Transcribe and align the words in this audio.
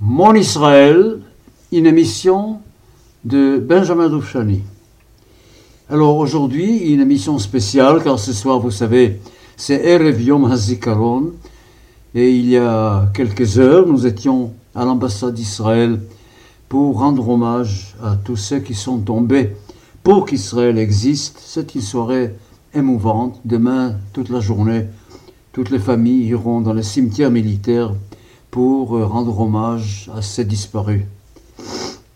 Mon 0.00 0.32
Israël, 0.36 1.18
une 1.72 1.86
émission 1.86 2.60
de 3.24 3.58
Benjamin 3.58 4.08
Doufchani. 4.08 4.62
Alors 5.90 6.18
aujourd'hui, 6.18 6.92
une 6.92 7.00
émission 7.00 7.36
spéciale, 7.40 8.04
car 8.04 8.16
ce 8.16 8.32
soir, 8.32 8.60
vous 8.60 8.70
savez, 8.70 9.20
c'est 9.56 9.84
Erev 9.84 10.22
Yom 10.22 10.44
HaZikaron, 10.44 11.32
et 12.14 12.30
il 12.30 12.48
y 12.48 12.56
a 12.56 13.10
quelques 13.12 13.58
heures, 13.58 13.88
nous 13.88 14.06
étions 14.06 14.52
à 14.72 14.84
l'ambassade 14.84 15.34
d'Israël 15.34 15.98
pour 16.68 17.00
rendre 17.00 17.28
hommage 17.28 17.96
à 18.00 18.14
tous 18.14 18.36
ceux 18.36 18.60
qui 18.60 18.74
sont 18.74 18.98
tombés 18.98 19.56
pour 20.04 20.26
qu'Israël 20.26 20.78
existe. 20.78 21.40
C'est 21.44 21.74
une 21.74 21.80
soirée 21.80 22.36
émouvante. 22.72 23.40
Demain, 23.44 23.96
toute 24.12 24.28
la 24.28 24.38
journée, 24.38 24.86
toutes 25.52 25.70
les 25.70 25.80
familles 25.80 26.28
iront 26.28 26.60
dans 26.60 26.72
le 26.72 26.82
cimetière 26.82 27.32
militaire 27.32 27.94
pour 28.50 28.96
euh, 28.96 29.04
rendre 29.04 29.38
hommage 29.40 30.10
à 30.14 30.22
ces 30.22 30.44
disparus, 30.44 31.02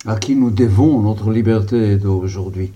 à 0.07 0.17
qui 0.17 0.35
nous 0.35 0.51
devons 0.51 1.01
notre 1.01 1.31
liberté 1.31 1.97
d'aujourd'hui. 1.97 2.73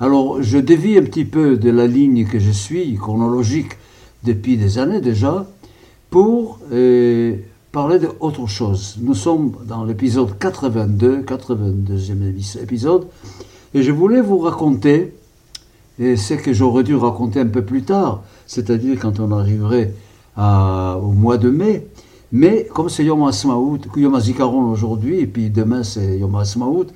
Alors, 0.00 0.42
je 0.42 0.58
dévie 0.58 0.96
un 0.98 1.02
petit 1.02 1.24
peu 1.24 1.56
de 1.56 1.70
la 1.70 1.86
ligne 1.86 2.26
que 2.26 2.38
je 2.38 2.50
suis, 2.50 2.94
chronologique, 2.96 3.72
depuis 4.24 4.56
des 4.56 4.78
années 4.78 5.00
déjà, 5.00 5.46
pour 6.10 6.60
euh, 6.72 7.36
parler 7.72 7.98
d'autre 7.98 8.46
chose. 8.46 8.96
Nous 9.00 9.14
sommes 9.14 9.52
dans 9.66 9.84
l'épisode 9.84 10.38
82, 10.38 11.22
82e 11.22 12.62
épisode, 12.62 13.06
et 13.74 13.82
je 13.82 13.92
voulais 13.92 14.20
vous 14.20 14.38
raconter, 14.38 15.14
et 15.98 16.16
ce 16.16 16.34
que 16.34 16.52
j'aurais 16.52 16.84
dû 16.84 16.94
raconter 16.94 17.40
un 17.40 17.46
peu 17.46 17.62
plus 17.62 17.82
tard, 17.82 18.22
c'est-à-dire 18.46 18.98
quand 19.00 19.18
on 19.20 19.32
arriverait 19.32 19.92
au 20.36 21.12
mois 21.12 21.36
de 21.36 21.50
mai, 21.50 21.86
mais 22.32 22.68
comme 22.74 22.88
c'est 22.88 23.04
Yom 23.04 23.26
HaSmaout, 23.26 23.80
Yom 23.96 24.14
HaZikaron 24.14 24.70
aujourd'hui, 24.70 25.20
et 25.20 25.26
puis 25.26 25.50
demain 25.50 25.82
c'est 25.82 26.18
Yom 26.18 26.34
HaSmaout, 26.34 26.86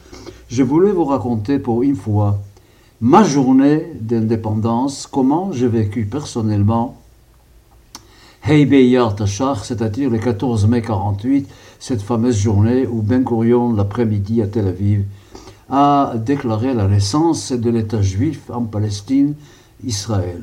je 0.49 0.63
voulais 0.63 0.93
vous 0.93 1.05
raconter 1.05 1.59
pour 1.59 1.83
une 1.83 1.97
fois 1.97 2.39
ma 3.01 3.25
journée 3.25 3.87
d'indépendance, 4.01 5.09
comment 5.11 5.51
j'ai 5.53 5.69
vécu 5.69 6.05
personnellement 6.05 6.97
Hey 8.45 8.67
Beyar 8.67 9.15
Tachar, 9.15 9.65
c'est-à-dire 9.65 10.11
le 10.11 10.19
14 10.19 10.67
mai 10.67 10.83
48, 10.83 11.49
cette 11.79 12.03
fameuse 12.03 12.37
journée 12.37 12.87
où 12.87 13.01
Ben 13.01 13.23
Gurion, 13.23 13.73
l'après-midi 13.73 14.43
à 14.43 14.49
Tel 14.49 14.67
Aviv, 14.67 15.05
a 15.71 16.15
déclaré 16.17 16.75
la 16.75 16.89
naissance 16.89 17.53
de 17.53 17.71
l'État 17.71 18.03
juif 18.03 18.51
en 18.51 18.65
Palestine, 18.65 19.35
Israël. 19.85 20.43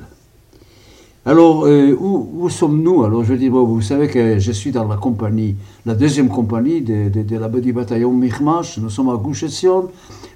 Alors, 1.29 1.67
euh, 1.67 1.95
où, 1.95 2.49
sommes-nous 2.49 3.03
Alors, 3.03 3.23
je 3.23 3.35
dis, 3.35 3.49
vous 3.49 3.81
savez 3.81 4.07
que 4.07 4.39
je 4.39 4.51
suis 4.51 4.71
dans 4.71 4.87
la 4.87 4.95
compagnie, 4.97 5.55
la 5.85 5.93
deuxième 5.93 6.27
compagnie 6.27 6.81
de, 6.81 7.07
de, 7.09 7.21
de 7.21 7.37
la 7.37 7.47
du 7.47 7.71
bataillon 7.71 8.11
Michmash. 8.11 8.79
Nous 8.79 8.89
sommes 8.89 9.09
à 9.09 9.15
Gouche 9.15 9.45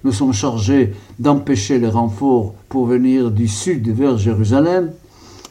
Nous 0.03 0.11
sommes 0.11 0.33
chargés 0.33 0.93
d'empêcher 1.17 1.79
les 1.79 1.87
renforts 1.87 2.53
pour 2.69 2.85
venir 2.85 3.31
du 3.31 3.47
sud 3.47 3.89
vers 3.89 4.19
Jérusalem. 4.19 4.91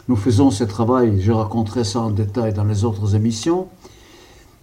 Nous 0.07 0.15
faisons 0.15 0.53
ce 0.53 0.63
travail, 0.63 1.21
je 1.21 1.33
raconterai 1.33 1.83
ça 1.83 2.03
en 2.03 2.11
détail 2.11 2.55
dans 2.55 2.63
les 2.63 2.85
autres 2.85 3.17
émissions. 3.17 3.67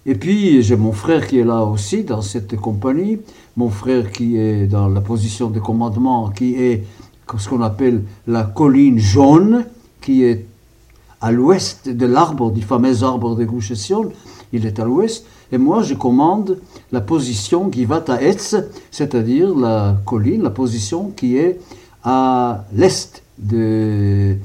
Et 0.06 0.16
puis, 0.16 0.64
j'ai 0.64 0.78
mon 0.78 0.94
frère 0.94 1.28
qui 1.28 1.40
est 1.40 1.44
là 1.44 1.66
aussi 1.66 2.06
dans 2.06 2.22
cette 2.22 2.56
compagnie, 2.56 3.20
mon 3.58 3.70
frère 3.70 4.14
qui 4.14 4.38
est 4.38 4.66
dans 4.66 4.88
la 4.88 5.02
position 5.02 5.50
de 5.50 5.60
commandement, 5.60 6.30
qui 6.30 6.56
est 6.56 6.86
ce 7.38 7.50
qu'on 7.50 7.64
appelle 7.64 8.04
la 8.28 8.44
colline 8.44 8.98
jaune, 8.98 9.66
qui 10.00 10.24
est 10.24 10.46
à 11.22 11.32
l'ouest 11.32 11.90
de 11.90 12.06
l'arbre, 12.06 12.52
du 12.52 12.62
fameux 12.62 13.04
arbre 13.04 13.36
de 13.36 13.46
Gouche 13.46 13.74
il 14.52 14.66
est 14.66 14.80
à 14.80 14.86
l'ouest, 14.86 15.26
et 15.52 15.58
moi 15.58 15.84
je 15.84 15.94
commande 15.94 16.60
la 16.92 17.02
position 17.02 17.70
qui 17.70 17.86
va 17.86 18.04
à 18.08 18.22
Etz, 18.22 18.56
c'est-à-dire 18.92 19.56
la 19.56 19.98
colline, 20.06 20.44
la 20.44 20.50
position 20.50 21.12
qui 21.16 21.38
est 21.38 21.60
à 22.04 22.66
l'est 22.74 23.22
de, 23.38 24.36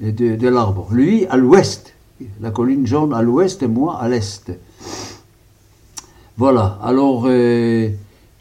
de, 0.00 0.48
l'arbre. 0.48 0.88
Lui 0.90 1.26
à 1.26 1.36
l'ouest, 1.36 1.94
la 2.40 2.50
colline 2.50 2.86
jaune 2.86 3.14
à 3.14 3.22
l'ouest 3.22 3.62
et 3.62 3.68
moi 3.68 3.98
à 3.98 4.08
l'est. 4.08 4.52
Voilà, 6.36 6.78
alors 6.82 7.24
euh, 7.26 7.88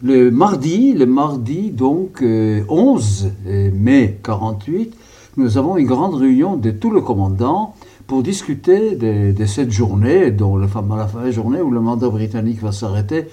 le 0.02 0.32
mardi, 0.32 0.94
le 0.94 1.06
mardi 1.06 1.72
donc 1.72 2.22
11 2.22 3.32
euh, 3.48 3.72
mai 3.74 4.20
48, 4.22 4.94
nous 5.38 5.58
avons 5.58 5.78
une 5.78 5.86
grande 5.86 6.16
réunion 6.16 6.56
de 6.56 6.72
tous 6.72 6.94
les 6.94 7.02
commandants 7.02 7.76
pour 8.08 8.24
discuter 8.24 8.96
de, 8.96 9.46
cette 9.46 9.72
journée, 9.72 10.32
dont 10.32 10.58
la, 10.58 10.68
la 10.68 11.32
journée 11.32 11.62
où 11.62 11.72
le 11.72 11.82
mandat 11.82 12.10
britannique 12.10 12.62
va 12.62 12.72
s'arrêter, 12.72 13.26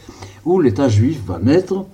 où 0.44 0.60
l'État 0.60 0.88
juif 0.88 1.20
va 1.26 1.38
naître. 1.38 1.84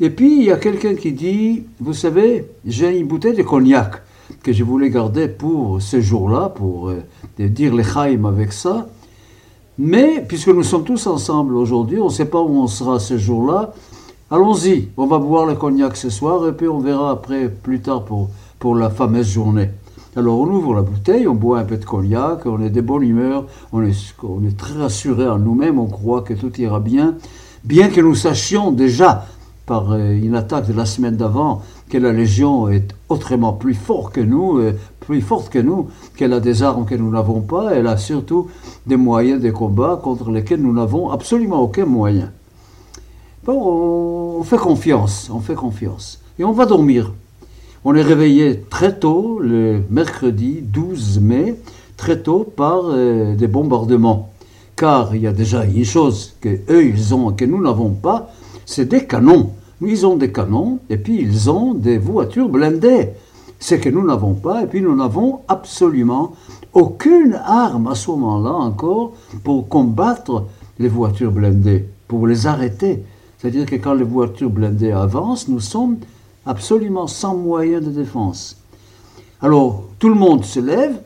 Et 0.00 0.10
puis 0.10 0.38
il 0.38 0.44
y 0.44 0.52
a 0.52 0.56
quelqu'un 0.56 0.94
qui 0.94 1.12
dit, 1.12 1.64
vous 1.80 1.94
savez, 1.94 2.46
j'ai 2.64 2.96
une 2.98 3.06
bouteille 3.06 3.36
de 3.36 3.42
cognac 3.42 4.02
que 4.42 4.52
je 4.52 4.64
voulais 4.64 4.90
garder 4.90 5.28
pour 5.28 5.82
ce 5.82 6.00
jour-là, 6.00 6.48
pour 6.48 6.88
euh, 6.88 7.02
dire 7.38 7.74
les 7.74 7.84
chaim 7.84 8.24
avec 8.24 8.52
ça. 8.52 8.88
Mais 9.78 10.24
puisque 10.26 10.48
nous 10.48 10.62
sommes 10.62 10.84
tous 10.84 11.06
ensemble 11.06 11.56
aujourd'hui, 11.56 11.98
on 11.98 12.06
ne 12.06 12.10
sait 12.10 12.26
pas 12.26 12.40
où 12.40 12.56
on 12.56 12.66
sera 12.66 12.98
ce 12.98 13.18
jour-là, 13.18 13.74
allons-y, 14.30 14.88
on 14.96 15.06
va 15.06 15.18
boire 15.18 15.46
le 15.46 15.54
cognac 15.54 15.96
ce 15.96 16.08
soir 16.08 16.46
et 16.48 16.52
puis 16.52 16.68
on 16.68 16.78
verra 16.78 17.10
après, 17.10 17.48
plus 17.48 17.80
tard, 17.80 18.04
pour, 18.04 18.30
pour 18.62 18.76
la 18.76 18.90
fameuse 18.90 19.28
journée. 19.28 19.70
Alors 20.14 20.38
on 20.38 20.46
ouvre 20.46 20.76
la 20.76 20.82
bouteille, 20.82 21.26
on 21.26 21.34
boit 21.34 21.58
un 21.58 21.64
peu 21.64 21.78
de 21.78 21.84
cognac, 21.84 22.46
on 22.46 22.62
est 22.62 22.70
de 22.70 22.80
bonne 22.80 23.02
humeur, 23.02 23.46
on 23.72 23.82
est, 23.82 24.14
on 24.22 24.46
est 24.46 24.56
très 24.56 24.74
rassuré 24.74 25.26
en 25.26 25.40
nous-mêmes, 25.40 25.80
on 25.80 25.88
croit 25.88 26.22
que 26.22 26.32
tout 26.32 26.60
ira 26.60 26.78
bien, 26.78 27.16
bien 27.64 27.88
que 27.88 28.00
nous 28.00 28.14
sachions 28.14 28.70
déjà 28.70 29.26
par 29.66 29.90
euh, 29.90 30.12
une 30.12 30.36
attaque 30.36 30.68
de 30.68 30.74
la 30.74 30.86
semaine 30.86 31.16
d'avant 31.16 31.62
que 31.90 31.98
la 31.98 32.12
Légion 32.12 32.68
est 32.68 32.94
autrement 33.08 33.52
plus 33.52 33.74
forte 33.74 34.14
que 34.14 34.20
nous, 34.20 34.58
euh, 34.58 34.78
plus 35.00 35.22
forte 35.22 35.48
que 35.48 35.58
nous, 35.58 35.88
qu'elle 36.14 36.32
a 36.32 36.38
des 36.38 36.62
armes 36.62 36.86
que 36.86 36.94
nous 36.94 37.10
n'avons 37.10 37.40
pas, 37.40 37.74
elle 37.74 37.88
a 37.88 37.96
surtout 37.96 38.46
des 38.86 38.96
moyens 38.96 39.42
de 39.42 39.50
combat 39.50 39.98
contre 40.00 40.30
lesquels 40.30 40.62
nous 40.62 40.72
n'avons 40.72 41.10
absolument 41.10 41.60
aucun 41.60 41.84
moyen. 41.84 42.30
Bon, 43.44 44.38
on 44.38 44.44
fait 44.44 44.56
confiance, 44.56 45.30
on 45.34 45.40
fait 45.40 45.56
confiance. 45.56 46.20
Et 46.38 46.44
on 46.44 46.52
va 46.52 46.64
dormir. 46.64 47.12
On 47.84 47.96
est 47.96 48.02
réveillé 48.02 48.60
très 48.70 48.96
tôt, 48.96 49.40
le 49.40 49.82
mercredi 49.90 50.60
12 50.62 51.20
mai, 51.20 51.56
très 51.96 52.20
tôt 52.22 52.44
par 52.44 52.82
euh, 52.84 53.34
des 53.34 53.48
bombardements. 53.48 54.30
Car 54.76 55.16
il 55.16 55.22
y 55.22 55.26
a 55.26 55.32
déjà 55.32 55.64
une 55.64 55.84
chose 55.84 56.36
que 56.40 56.60
eux 56.70 56.84
ils 56.86 57.12
ont 57.12 57.32
que 57.32 57.44
nous 57.44 57.60
n'avons 57.60 57.90
pas, 57.90 58.30
c'est 58.66 58.88
des 58.88 59.04
canons. 59.04 59.50
Nous 59.80 59.88
ils 59.88 60.06
ont 60.06 60.14
des 60.14 60.30
canons 60.30 60.78
et 60.90 60.96
puis 60.96 61.20
ils 61.20 61.50
ont 61.50 61.74
des 61.74 61.98
voitures 61.98 62.48
blindées. 62.48 63.08
C'est 63.58 63.80
que 63.80 63.88
nous 63.88 64.06
n'avons 64.06 64.34
pas 64.34 64.62
et 64.62 64.66
puis 64.68 64.80
nous 64.80 64.94
n'avons 64.94 65.40
absolument 65.48 66.36
aucune 66.72 67.34
arme 67.44 67.88
à 67.88 67.96
ce 67.96 68.12
moment-là 68.12 68.52
encore 68.52 69.14
pour 69.42 69.66
combattre 69.66 70.44
les 70.78 70.88
voitures 70.88 71.32
blindées, 71.32 71.88
pour 72.06 72.28
les 72.28 72.46
arrêter. 72.46 73.02
C'est-à-dire 73.38 73.66
que 73.66 73.74
quand 73.74 73.94
les 73.94 74.04
voitures 74.04 74.50
blindées 74.50 74.92
avancent, 74.92 75.48
nous 75.48 75.58
sommes 75.58 75.96
absolument 76.46 77.06
sans 77.06 77.36
moyen 77.36 77.80
de 77.80 77.90
défense. 77.90 78.56
Alors, 79.40 79.84
tout 79.98 80.08
le 80.08 80.14
monde 80.14 80.44
se 80.44 80.60
lève, 80.60 81.00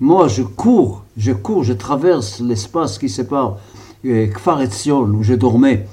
moi 0.00 0.28
je 0.28 0.42
cours, 0.42 1.04
je 1.16 1.32
cours, 1.32 1.64
je 1.64 1.72
traverse 1.72 2.40
l'espace 2.40 2.98
qui 2.98 3.08
sépare 3.08 3.58
euh, 4.04 4.26
Kfar 4.26 4.60
où 4.60 5.22
je 5.22 5.34
dormais, 5.34 5.86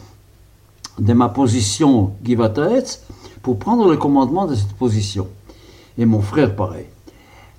de 0.98 1.14
ma 1.14 1.30
position 1.30 2.12
Givataetz, 2.24 3.04
pour 3.42 3.58
prendre 3.58 3.90
le 3.90 3.98
commandement 3.98 4.46
de 4.46 4.56
cette 4.56 4.74
position. 4.74 5.28
Et 5.98 6.06
mon 6.06 6.22
frère 6.22 6.56
pareil. 6.56 6.86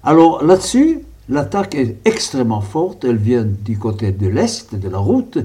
Alors 0.02 0.42
là-dessus, 0.42 1.00
l'attaque 1.28 1.74
est 1.74 1.96
extrêmement 2.04 2.60
forte, 2.60 3.04
elle 3.04 3.16
vient 3.16 3.44
du 3.44 3.78
côté 3.78 4.12
de 4.12 4.26
l'est 4.26 4.74
de 4.74 4.88
la 4.88 4.98
route. 4.98 5.38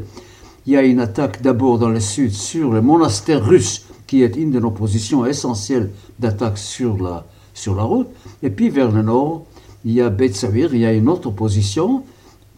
Il 0.65 0.73
y 0.73 0.77
a 0.77 0.81
une 0.81 0.99
attaque 0.99 1.41
d'abord 1.41 1.77
dans 1.77 1.89
le 1.89 1.99
sud 1.99 2.31
sur 2.31 2.71
le 2.71 2.81
monastère 2.81 3.45
russe 3.45 3.84
qui 4.07 4.23
est 4.23 4.35
une 4.35 4.51
de 4.51 4.59
nos 4.59 4.71
positions 4.71 5.25
essentielles 5.25 5.91
d'attaque 6.19 6.57
sur 6.57 7.01
la, 7.01 7.25
sur 7.53 7.75
la 7.75 7.83
route. 7.83 8.07
Et 8.43 8.49
puis 8.49 8.69
vers 8.69 8.91
le 8.91 9.01
nord, 9.01 9.45
il 9.83 9.93
y 9.93 10.01
a 10.01 10.09
Betsavir, 10.09 10.73
il 10.73 10.81
y 10.81 10.85
a 10.85 10.93
une 10.93 11.09
autre 11.09 11.31
position 11.31 12.03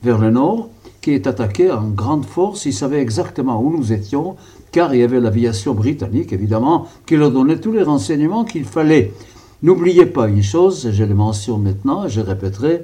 vers 0.03 0.17
le 0.17 0.31
nord 0.31 0.69
qui 1.01 1.11
est 1.11 1.27
attaquée 1.27 1.71
en 1.71 1.87
grande 1.89 2.25
force. 2.25 2.65
Ils 2.65 2.73
savaient 2.73 3.01
exactement 3.01 3.61
où 3.61 3.75
nous 3.75 3.93
étions, 3.93 4.35
car 4.71 4.93
il 4.93 4.99
y 5.01 5.03
avait 5.03 5.19
l'aviation 5.19 5.73
britannique, 5.73 6.33
évidemment, 6.33 6.87
qui 7.05 7.15
leur 7.15 7.31
donnait 7.31 7.59
tous 7.59 7.71
les 7.71 7.83
renseignements 7.83 8.45
qu'il 8.45 8.65
fallait. 8.65 9.13
N'oubliez 9.63 10.05
pas 10.05 10.27
une 10.27 10.43
chose, 10.43 10.89
je 10.91 11.03
le 11.03 11.15
mentionne 11.15 11.63
maintenant 11.63 12.05
et 12.05 12.09
je 12.09 12.21
répéterai, 12.21 12.83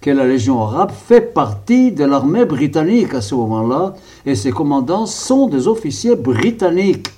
que 0.00 0.10
la 0.10 0.26
Légion 0.26 0.60
arabe 0.60 0.90
fait 0.90 1.32
partie 1.32 1.90
de 1.90 2.04
l'armée 2.04 2.44
britannique 2.44 3.14
à 3.14 3.22
ce 3.22 3.34
moment-là, 3.34 3.94
et 4.26 4.34
ses 4.34 4.50
commandants 4.50 5.06
sont 5.06 5.48
des 5.48 5.66
officiers 5.66 6.14
britanniques 6.14 7.08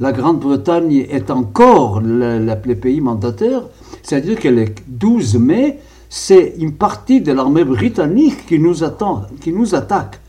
la 0.00 0.12
Grande-Bretagne 0.12 1.06
est 1.10 1.30
encore 1.30 2.00
le, 2.00 2.74
pays 2.74 3.00
mandataire, 3.00 3.62
c'est-à-dire 4.02 4.38
que 4.38 4.48
le 4.48 4.66
12 4.86 5.36
mai, 5.38 5.78
c'est 6.08 6.54
une 6.58 6.72
partie 6.72 7.20
de 7.20 7.32
l'armée 7.32 7.64
britannique 7.64 8.46
qui 8.46 8.58
nous 8.58 8.84
attend, 8.84 9.22
qui 9.40 9.52
nous 9.52 9.74
attaque, 9.74 10.20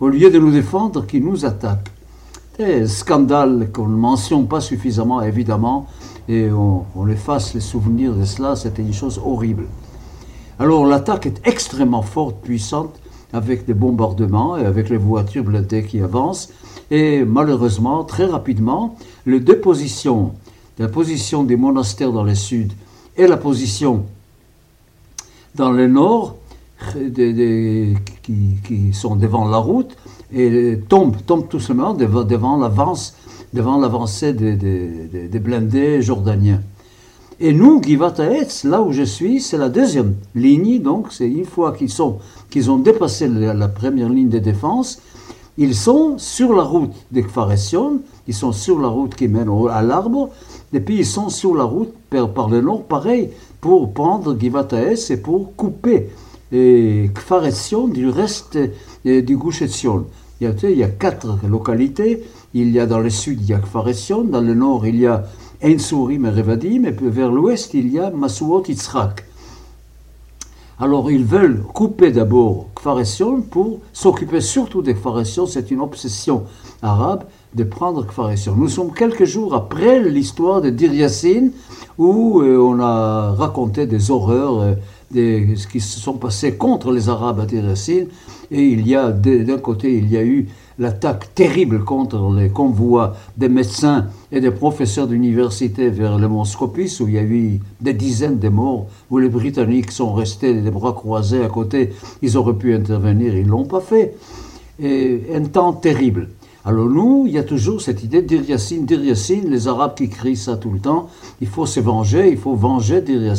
au 0.00 0.08
lieu 0.08 0.30
de 0.30 0.38
nous 0.38 0.52
défendre, 0.52 1.06
qui 1.06 1.20
nous 1.20 1.44
attaque. 1.44 1.90
des 2.58 2.86
scandales 2.86 3.70
qu'on 3.72 3.88
ne 3.88 3.96
mentionne 3.96 4.46
pas 4.46 4.60
suffisamment, 4.60 5.20
évidemment, 5.22 5.86
et 6.28 6.50
on, 6.50 6.84
on 6.94 7.08
efface 7.08 7.54
les 7.54 7.60
souvenirs 7.60 8.14
de 8.14 8.24
cela, 8.24 8.56
c'était 8.56 8.82
une 8.82 8.94
chose 8.94 9.20
horrible. 9.24 9.66
Alors 10.58 10.86
l'attaque 10.86 11.26
est 11.26 11.40
extrêmement 11.44 12.02
forte, 12.02 12.36
puissante, 12.42 12.98
avec 13.32 13.66
des 13.66 13.74
bombardements 13.74 14.56
et 14.56 14.64
avec 14.64 14.88
les 14.88 14.96
voitures 14.96 15.44
blindées 15.44 15.84
qui 15.84 16.00
avancent. 16.00 16.50
Et 16.90 17.24
malheureusement, 17.24 18.04
très 18.04 18.26
rapidement, 18.26 18.96
les 19.26 19.40
deux 19.40 19.58
positions, 19.58 20.32
la 20.78 20.88
position 20.88 21.42
des 21.42 21.56
monastères 21.56 22.12
dans 22.12 22.24
le 22.24 22.34
sud 22.34 22.72
et 23.16 23.26
la 23.26 23.36
position 23.36 24.04
dans 25.54 25.72
le 25.72 25.86
nord, 25.86 26.36
qui, 27.02 28.92
sont 28.92 29.16
devant 29.16 29.48
la 29.48 29.56
route, 29.56 29.96
et 30.32 30.78
tombent, 30.88 31.16
tombent 31.24 31.48
tout 31.48 31.60
simplement 31.60 31.94
devant, 31.94 32.58
l'avance, 32.58 33.16
devant 33.54 33.80
l'avancée 33.80 34.32
des, 34.32 35.38
blindés 35.38 36.02
jordaniens. 36.02 36.60
Et 37.38 37.52
nous, 37.52 37.82
Givata 37.82 38.24
là 38.64 38.80
où 38.80 38.92
je 38.92 39.02
suis, 39.02 39.40
c'est 39.40 39.58
la 39.58 39.68
deuxième 39.68 40.14
ligne. 40.34 40.80
Donc, 40.80 41.08
c'est 41.10 41.28
une 41.28 41.44
fois 41.44 41.72
qu'ils 41.72 41.90
sont, 41.90 42.18
qu'ils 42.50 42.70
ont 42.70 42.78
dépassé 42.78 43.28
la, 43.28 43.68
première 43.68 44.08
ligne 44.08 44.30
de 44.30 44.38
défense, 44.38 45.02
ils 45.58 45.74
sont 45.74 46.18
sur 46.18 46.54
la 46.54 46.62
route 46.62 46.92
des 47.10 47.22
Kfaresion, 47.22 48.00
ils 48.26 48.34
sont 48.34 48.52
sur 48.52 48.78
la 48.80 48.88
route 48.88 49.14
qui 49.14 49.28
mène 49.28 49.50
à 49.70 49.82
l'arbre, 49.82 50.30
et 50.72 50.80
puis 50.80 50.98
ils 50.98 51.06
sont 51.06 51.28
sur 51.28 51.54
la 51.54 51.64
route 51.64 51.92
par, 52.10 52.48
le 52.48 52.60
nord, 52.60 52.84
pareil, 52.84 53.30
pour 53.60 53.92
prendre 53.92 54.38
Givata 54.38 54.92
et 54.92 55.16
pour 55.16 55.54
couper 55.56 56.08
et 56.52 57.10
Kfaresion 57.14 57.88
du 57.88 58.08
reste 58.08 58.58
du 59.04 59.36
Gush 59.36 59.62
il 60.40 60.46
y, 60.46 60.46
a, 60.46 60.52
il 60.70 60.78
y 60.78 60.84
a 60.84 60.88
quatre 60.88 61.38
localités. 61.48 62.22
Il 62.52 62.70
y 62.70 62.78
a 62.78 62.86
dans 62.86 63.00
le 63.00 63.10
sud, 63.10 63.40
il 63.42 63.48
y 63.48 63.54
a 63.54 63.58
Kfaresion, 63.58 64.24
dans 64.24 64.40
le 64.40 64.54
nord, 64.54 64.86
il 64.86 65.00
y 65.00 65.06
a 65.06 65.24
Ensourim 65.64 66.26
et 66.26 66.30
Revadim, 66.30 66.84
et 66.84 66.92
vers 66.92 67.30
l'ouest, 67.30 67.74
il 67.74 67.92
y 67.92 67.98
a 67.98 68.10
Masuot 68.10 68.64
Yitzhak. 68.68 69.24
Alors 70.78 71.10
ils 71.10 71.24
veulent 71.24 71.62
couper 71.62 72.12
d'abord 72.12 72.66
Kfaresion 72.74 73.40
pour 73.40 73.80
s'occuper 73.94 74.42
surtout 74.42 74.82
des 74.82 74.92
Kfaresion. 74.94 75.46
C'est 75.46 75.70
une 75.70 75.80
obsession 75.80 76.44
arabe 76.82 77.24
de 77.54 77.64
prendre 77.64 78.06
Kfaresion. 78.06 78.54
Nous 78.54 78.68
sommes 78.68 78.92
quelques 78.92 79.24
jours 79.24 79.54
après 79.54 80.06
l'histoire 80.06 80.60
de 80.60 80.68
Dir 80.68 80.92
Yassin 80.92 81.48
où 81.96 82.42
euh, 82.42 82.58
on 82.58 82.78
a 82.80 83.32
raconté 83.32 83.86
des 83.86 84.10
horreurs. 84.10 84.60
Euh, 84.60 84.74
des, 85.10 85.54
qui 85.70 85.80
se 85.80 86.00
sont 86.00 86.14
passés 86.14 86.56
contre 86.56 86.90
les 86.90 87.08
Arabes 87.08 87.40
à 87.40 87.46
Dir 87.46 87.64
Yassin. 87.64 88.06
Et 88.50 88.62
il 88.62 88.86
y 88.86 88.94
a, 88.94 89.12
d'un 89.12 89.58
côté, 89.58 89.96
il 89.96 90.10
y 90.10 90.16
a 90.16 90.24
eu 90.24 90.48
l'attaque 90.78 91.34
terrible 91.34 91.84
contre 91.84 92.32
les 92.34 92.50
convois 92.50 93.16
des 93.36 93.48
médecins 93.48 94.06
et 94.32 94.40
des 94.40 94.50
professeurs 94.50 95.06
d'université 95.06 95.88
vers 95.90 96.18
le 96.18 96.28
mont 96.28 96.44
Scopus, 96.44 97.00
où 97.00 97.08
il 97.08 97.14
y 97.14 97.18
a 97.18 97.22
eu 97.22 97.60
des 97.80 97.94
dizaines 97.94 98.38
de 98.38 98.48
morts, 98.48 98.86
où 99.10 99.18
les 99.18 99.28
Britanniques 99.28 99.90
sont 99.92 100.12
restés 100.12 100.52
les 100.52 100.70
bras 100.70 100.92
croisés 100.92 101.42
à 101.42 101.48
côté. 101.48 101.92
Ils 102.22 102.36
auraient 102.36 102.54
pu 102.54 102.74
intervenir, 102.74 103.36
ils 103.36 103.46
ne 103.46 103.50
l'ont 103.50 103.64
pas 103.64 103.80
fait. 103.80 104.16
Et 104.78 105.22
un 105.34 105.44
temps 105.44 105.72
terrible. 105.72 106.28
Alors 106.64 106.88
nous, 106.88 107.24
il 107.26 107.32
y 107.32 107.38
a 107.38 107.44
toujours 107.44 107.80
cette 107.80 108.02
idée 108.02 108.22
de 108.22 108.36
Dir 108.36 109.44
les 109.48 109.68
Arabes 109.68 109.94
qui 109.94 110.08
crient 110.08 110.36
ça 110.36 110.56
tout 110.56 110.70
le 110.70 110.80
temps, 110.80 111.08
il 111.40 111.46
faut 111.46 111.64
se 111.64 111.78
venger, 111.78 112.28
il 112.28 112.36
faut 112.36 112.56
venger 112.56 113.00
Dir 113.02 113.34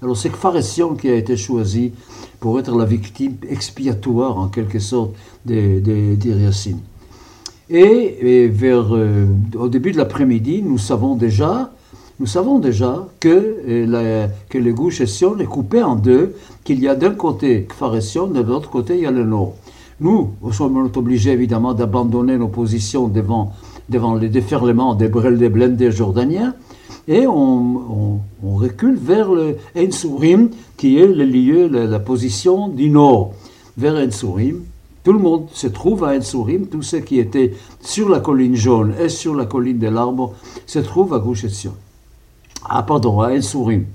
Alors 0.00 0.16
c'est 0.16 0.30
Kfaression 0.30 0.94
qui 0.94 1.08
a 1.08 1.14
été 1.14 1.36
choisi 1.36 1.92
pour 2.38 2.60
être 2.60 2.76
la 2.76 2.84
victime 2.84 3.34
expiatoire 3.48 4.38
en 4.38 4.46
quelque 4.46 4.78
sorte 4.78 5.10
des, 5.44 5.80
des, 5.80 6.16
Et, 7.70 8.46
vers, 8.48 8.94
euh, 8.94 9.26
au 9.58 9.68
début 9.68 9.90
de 9.90 9.96
l'après-midi, 9.96 10.62
nous 10.62 10.78
savons 10.78 11.16
déjà, 11.16 11.72
nous 12.20 12.26
savons 12.26 12.60
déjà 12.60 13.08
que, 13.18 13.28
euh, 13.28 13.86
la, 13.86 14.28
que 14.48 14.58
le 14.58 14.72
Gouche 14.72 15.00
est 15.00 15.44
coupé 15.46 15.82
en 15.82 15.96
deux, 15.96 16.36
qu'il 16.62 16.80
y 16.80 16.86
a 16.86 16.94
d'un 16.94 17.14
côté 17.14 17.66
Kfaression, 17.68 18.28
de 18.28 18.40
l'autre 18.40 18.70
côté 18.70 18.94
il 18.94 19.02
y 19.02 19.06
a 19.06 19.10
le 19.10 19.24
nord. 19.24 19.54
Nous, 20.00 20.30
nous 20.40 20.52
sommes 20.52 20.90
obligés 20.94 21.32
évidemment 21.32 21.74
d'abandonner 21.74 22.38
nos 22.38 22.46
positions 22.46 23.08
devant, 23.08 23.52
devant 23.88 24.14
les 24.14 24.28
déferlements 24.28 24.94
des, 24.94 25.08
des 25.08 25.48
blindés 25.48 25.90
jordaniens, 25.90 26.54
et 27.08 27.26
on, 27.26 28.20
recule 28.42 28.96
vers 28.96 29.32
le 29.32 29.56
Ensourim, 29.76 30.50
qui 30.76 30.98
est 30.98 31.06
le 31.06 31.24
lieu, 31.24 31.66
la, 31.66 31.98
position 31.98 32.68
du 32.68 32.90
nord, 32.90 33.32
vers 33.76 33.94
Ensourim. 33.94 34.62
Tout 35.04 35.12
le 35.14 35.18
monde 35.18 35.46
se 35.54 35.68
trouve 35.68 36.04
à 36.04 36.14
Ensourim, 36.14 36.66
tous 36.66 36.82
ceux 36.82 37.00
qui 37.00 37.18
étaient 37.18 37.54
sur 37.80 38.10
la 38.10 38.20
colline 38.20 38.54
jaune 38.54 38.94
et 39.00 39.08
sur 39.08 39.34
la 39.34 39.46
colline 39.46 39.78
de 39.78 39.88
l'arbre 39.88 40.34
se 40.66 40.80
trouvent 40.80 41.14
à 41.14 41.18
Gush 41.18 41.46
Ah, 42.68 42.82
pardon, 42.82 43.20
à 43.22 43.32
Ensourim. 43.32 43.86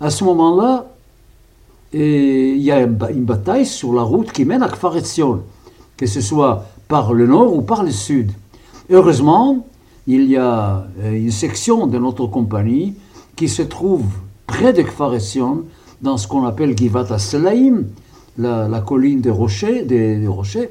À 0.00 0.10
ce 0.10 0.24
moment-là, 0.24 0.86
il 1.92 2.58
y 2.58 2.72
a 2.72 2.80
une 2.80 3.24
bataille 3.24 3.66
sur 3.66 3.92
la 3.92 4.02
route 4.02 4.32
qui 4.32 4.44
mène 4.44 4.62
à 4.62 4.68
Kfar 4.68 4.96
que 5.96 6.06
ce 6.06 6.20
soit 6.20 6.64
par 6.88 7.12
le 7.12 7.26
nord 7.28 7.54
ou 7.54 7.62
par 7.62 7.84
le 7.84 7.92
sud. 7.92 8.32
Heureusement, 8.90 9.64
il 10.06 10.24
y 10.24 10.36
a 10.36 10.86
euh, 11.00 11.12
une 11.12 11.30
section 11.30 11.86
de 11.86 11.98
notre 11.98 12.26
compagnie 12.26 12.94
qui 13.36 13.48
se 13.48 13.62
trouve 13.62 14.04
près 14.46 14.72
de 14.72 14.82
Kfaresion, 14.82 15.64
dans 16.00 16.16
ce 16.16 16.26
qu'on 16.26 16.44
appelle 16.44 16.76
Givat 16.76 17.18
Selaim, 17.18 17.84
la, 18.36 18.66
la, 18.66 18.80
colline 18.80 19.20
des 19.20 19.30
rochers, 19.30 19.84
des, 19.84 20.26
rochers. 20.26 20.70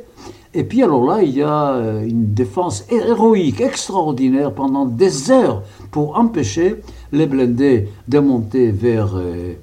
Et 0.54 0.66
puis 0.66 0.84
alors 0.84 1.06
là, 1.06 1.24
il 1.24 1.34
y 1.34 1.42
a 1.42 1.72
euh, 1.72 2.06
une 2.06 2.34
défense 2.34 2.86
héroïque, 2.90 3.62
extraordinaire, 3.62 4.54
pendant 4.54 4.86
des 4.86 5.32
heures, 5.32 5.64
pour 5.90 6.20
empêcher 6.20 6.76
les 7.14 7.28
blindés 7.28 7.88
de 8.10 8.20
monter 8.20 8.72
vers, 8.72 9.16
euh, 9.16 9.54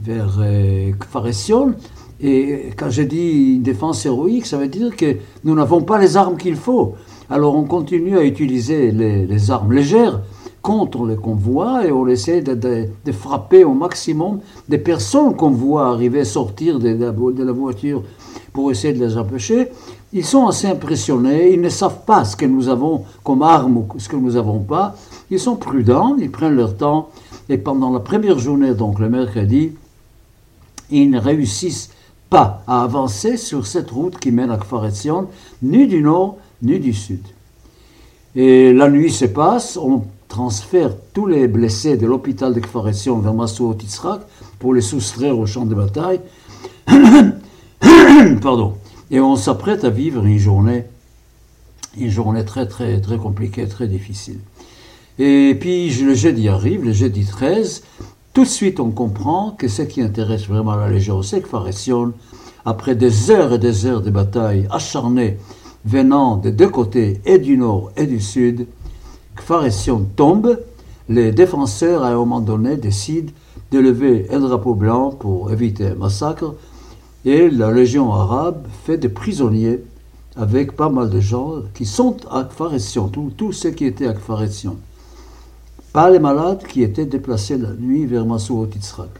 vers 0.00 0.42
Et 2.20 2.70
quand 2.76 2.90
je 2.90 3.02
dis 3.02 3.54
une 3.54 3.62
défense 3.62 4.04
héroïque, 4.04 4.44
ça 4.44 4.58
veut 4.58 4.68
dire 4.68 4.94
que 4.94 5.16
nous 5.44 5.54
n'avons 5.54 5.82
pas 5.82 5.98
les 5.98 6.18
armes 6.18 6.36
qu'il 6.36 6.56
faut. 6.56 6.94
Alors 7.30 7.56
on 7.56 7.64
continue 7.64 8.18
à 8.18 8.24
utiliser 8.24 8.90
les, 8.90 9.50
armes 9.50 9.72
légères 9.72 10.20
contre 10.60 11.06
les 11.06 11.16
convois 11.16 11.86
et 11.86 11.92
on 11.92 12.06
essaie 12.06 12.40
de, 12.42 12.88
frapper 13.12 13.64
au 13.64 13.74
maximum 13.74 14.40
des 14.68 14.78
personnes 14.78 15.34
qu'on 15.34 15.50
voit 15.50 15.88
arriver, 15.88 16.24
sortir 16.24 16.78
de, 16.78 16.88
la 17.44 17.52
voiture 17.52 18.02
pour 18.52 18.70
essayer 18.70 18.92
de 18.92 19.04
les 19.04 19.16
empêcher. 19.16 19.68
Ils 20.12 20.24
sont 20.24 20.46
assez 20.46 20.66
impressionnés, 20.66 21.52
ils 21.54 21.60
ne 21.60 21.70
savent 21.70 22.04
pas 22.04 22.24
ce 22.24 22.36
que 22.36 22.44
nous 22.44 22.68
avons 22.68 23.04
comme 23.24 23.42
arme 23.42 23.78
ou 23.78 23.86
ce 23.96 24.08
que 24.08 24.16
nous 24.16 24.32
n'avons 24.32 24.60
pas. 24.60 24.94
Ils 25.30 25.40
sont 25.40 25.56
prudents, 25.56 26.16
ils 26.18 26.30
prennent 26.30 26.56
leur 26.56 26.76
temps 26.76 27.08
et 27.48 27.58
pendant 27.58 27.90
la 27.90 28.00
première 28.00 28.38
journée, 28.38 28.74
donc 28.74 28.98
le 28.98 29.08
mercredi, 29.08 29.72
ils 30.90 31.10
ne 31.10 31.18
réussissent 31.18 31.90
pas 32.28 32.62
à 32.66 32.82
avancer 32.82 33.36
sur 33.36 33.66
cette 33.66 33.90
route 33.90 34.18
qui 34.18 34.30
mène 34.30 34.50
à 34.50 34.56
Kfaretzion, 34.56 35.28
ni 35.62 35.86
du 35.86 36.02
nord 36.02 36.36
ni 36.62 36.78
du 36.78 36.92
sud. 36.92 37.22
Et 38.34 38.72
la 38.72 38.88
nuit 38.88 39.10
se 39.10 39.26
passe, 39.26 39.76
on 39.76 40.04
transfère 40.28 40.92
tous 41.12 41.26
les 41.26 41.46
blessés 41.48 41.98
de 41.98 42.06
l'hôpital 42.06 42.54
de 42.54 42.60
Kfaretion 42.60 43.18
vers 43.18 43.34
Massoud 43.34 43.76
Titzrak 43.76 44.22
pour 44.58 44.72
les 44.72 44.80
soustraire 44.80 45.38
au 45.38 45.44
champ 45.44 45.66
de 45.66 45.74
bataille. 45.74 46.20
Pardon. 48.40 48.74
Et 49.10 49.20
on 49.20 49.36
s'apprête 49.36 49.84
à 49.84 49.90
vivre 49.90 50.24
une 50.24 50.38
journée, 50.38 50.84
une 51.98 52.08
journée 52.08 52.46
très 52.46 52.66
très 52.66 52.98
très 53.02 53.18
compliquée, 53.18 53.68
très 53.68 53.86
difficile. 53.86 54.38
Et 55.18 55.54
puis 55.60 55.90
le 55.90 56.14
jeudi 56.14 56.48
arrive, 56.48 56.82
le 56.84 56.94
jeudi 56.94 57.26
13, 57.26 57.82
tout 58.32 58.44
de 58.44 58.48
suite 58.48 58.80
on 58.80 58.90
comprend 58.90 59.50
que 59.50 59.68
ce 59.68 59.82
qui 59.82 60.00
intéresse 60.00 60.48
vraiment 60.48 60.76
la 60.76 60.88
Légion, 60.88 61.22
c'est 61.22 61.42
que 61.42 61.48
après 62.64 62.94
des 62.94 63.30
heures 63.30 63.52
et 63.52 63.58
des 63.58 63.84
heures 63.84 64.00
de 64.00 64.10
bataille 64.10 64.66
acharnées 64.70 65.36
venant 65.84 66.36
des 66.36 66.52
deux 66.52 66.68
côtés, 66.68 67.20
et 67.24 67.38
du 67.38 67.56
nord 67.56 67.90
et 67.96 68.06
du 68.06 68.20
sud, 68.20 68.66
Kfaression 69.36 70.06
tombe, 70.16 70.58
les 71.08 71.32
défenseurs 71.32 72.04
à 72.04 72.08
un 72.08 72.16
moment 72.16 72.40
donné 72.40 72.76
décident 72.76 73.32
de 73.70 73.78
lever 73.78 74.26
un 74.30 74.40
drapeau 74.40 74.74
blanc 74.74 75.10
pour 75.10 75.50
éviter 75.52 75.88
un 75.88 75.94
massacre, 75.94 76.54
et 77.24 77.50
la 77.50 77.72
légion 77.72 78.12
arabe 78.12 78.66
fait 78.84 78.98
des 78.98 79.08
prisonniers 79.08 79.82
avec 80.36 80.72
pas 80.72 80.88
mal 80.88 81.10
de 81.10 81.20
gens 81.20 81.62
qui 81.74 81.84
sont 81.84 82.16
à 82.30 82.44
Kfaression, 82.44 83.10
tous 83.36 83.52
ceux 83.52 83.70
qui 83.70 83.84
étaient 83.84 84.06
à 84.06 84.14
Kfaression. 84.14 84.76
Pas 85.92 86.10
les 86.10 86.18
malades 86.18 86.66
qui 86.66 86.82
étaient 86.82 87.04
déplacés 87.04 87.58
la 87.58 87.72
nuit 87.72 88.06
vers 88.06 88.24
Massoud 88.24 88.74
Yitzhak. 88.74 89.10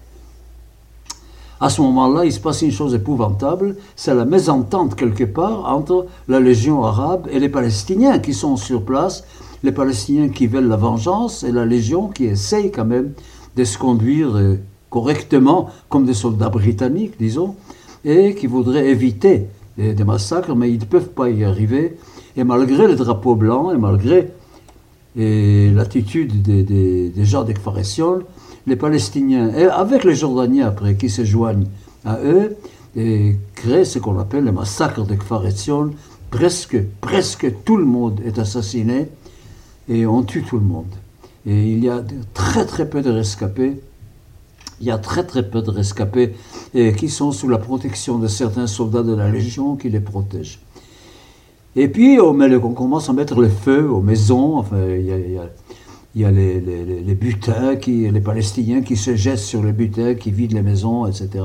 À 1.63 1.69
ce 1.69 1.81
moment-là, 1.81 2.25
il 2.25 2.33
se 2.33 2.41
passe 2.41 2.63
une 2.63 2.73
chose 2.73 2.93
épouvantable, 2.93 3.77
c'est 3.95 4.13
la 4.13 4.25
mésentente 4.25 4.97
quelque 4.97 5.23
part 5.23 5.73
entre 5.73 6.07
la 6.27 6.41
Légion 6.41 6.83
arabe 6.83 7.29
et 7.31 7.39
les 7.39 7.49
Palestiniens 7.49 8.19
qui 8.19 8.35
sont 8.35 8.57
sur 8.57 8.83
place, 8.83 9.23
les 9.63 9.71
Palestiniens 9.71 10.29
qui 10.29 10.49
veulent 10.49 10.67
la 10.67 10.75
vengeance 10.75 11.45
et 11.45 11.53
la 11.53 11.65
Légion 11.65 12.09
qui 12.09 12.25
essaye 12.25 12.73
quand 12.73 12.85
même 12.85 13.13
de 13.55 13.63
se 13.63 13.79
conduire 13.79 14.37
euh, 14.37 14.59
correctement 14.91 15.69
comme 15.89 16.05
des 16.05 16.15
soldats 16.15 16.49
britanniques, 16.49 17.15
disons, 17.17 17.55
et 18.05 18.35
qui 18.35 18.49
voudraient 18.49 18.89
éviter 18.89 19.47
des 19.79 20.05
massacres, 20.05 20.57
mais 20.57 20.69
ils 20.69 20.81
ne 20.81 20.85
peuvent 20.85 21.11
pas 21.11 21.31
y 21.31 21.45
arriver. 21.45 21.97
Et 22.37 22.43
malgré 22.43 22.89
le 22.89 22.97
drapeau 22.97 23.37
blanc 23.37 23.71
et 23.71 23.79
malgré 23.79 24.33
l'attitude 25.15 26.43
des, 26.43 27.25
gens 27.25 27.45
d'Ekfaretion, 27.45 28.23
les 28.67 28.77
Palestiniens, 28.77 29.53
et 29.55 29.65
avec 29.65 30.05
les 30.05 30.15
Jordaniens 30.15 30.69
après, 30.69 30.95
qui 30.95 31.11
se 31.11 31.25
joignent 31.25 31.67
à 32.05 32.19
eux, 32.21 32.57
et 32.97 33.37
créent 33.55 33.85
ce 33.85 33.99
qu'on 33.99 34.19
appelle 34.19 34.45
le 34.45 34.53
massacre 34.53 35.05
d'Ekfaretion. 35.05 35.93
Presque, 36.31 36.79
presque 37.01 37.53
tout 37.65 37.77
le 37.77 37.85
monde 37.85 38.21
est 38.25 38.39
assassiné 38.39 39.09
et 39.89 40.07
on 40.07 40.23
tue 40.23 40.43
tout 40.43 40.57
le 40.57 40.65
monde. 40.65 40.93
Et 41.47 41.73
il 41.73 41.85
y 41.85 41.89
a 41.89 42.03
très 42.35 42.65
très 42.65 42.89
peu 42.89 43.03
de 43.03 43.11
rescapés. 43.11 43.81
Il 44.81 44.87
y 44.87 44.91
a 44.91 44.99
très 44.99 45.25
très 45.25 45.49
peu 45.49 45.63
de 45.63 45.71
rescapés 45.71 46.35
qui 46.73 47.09
sont 47.09 47.33
sous 47.33 47.49
la 47.49 47.59
protection 47.59 48.19
de 48.19 48.29
certains 48.29 48.67
soldats 48.67 49.03
de 49.03 49.15
la 49.15 49.31
Légion 49.31 49.77
qui 49.77 49.91
les 49.91 50.01
protègent. 50.01 50.61
Et 51.77 51.89
puis 51.89 52.19
on, 52.21 52.33
met 52.33 52.55
on 52.55 52.73
commence 52.73 53.09
à 53.09 53.13
mettre 53.13 53.41
le 53.41 53.49
feu 53.49 53.89
aux 53.89 54.01
maisons. 54.01 54.57
Enfin, 54.57 54.85
il 54.89 55.07
y 55.07 55.39
a 55.39 55.49
les, 56.15 56.31
les, 56.61 56.85
les, 57.01 57.15
butins, 57.15 57.77
qui, 57.77 58.11
les 58.11 58.21
Palestiniens 58.21 58.83
qui 58.83 58.97
se 58.97 59.17
jettent 59.17 59.39
sur 59.39 59.63
les 59.63 59.73
butins, 59.73 60.15
qui 60.15 60.31
vident 60.31 60.55
les 60.55 60.63
maisons, 60.63 61.07
etc. 61.07 61.45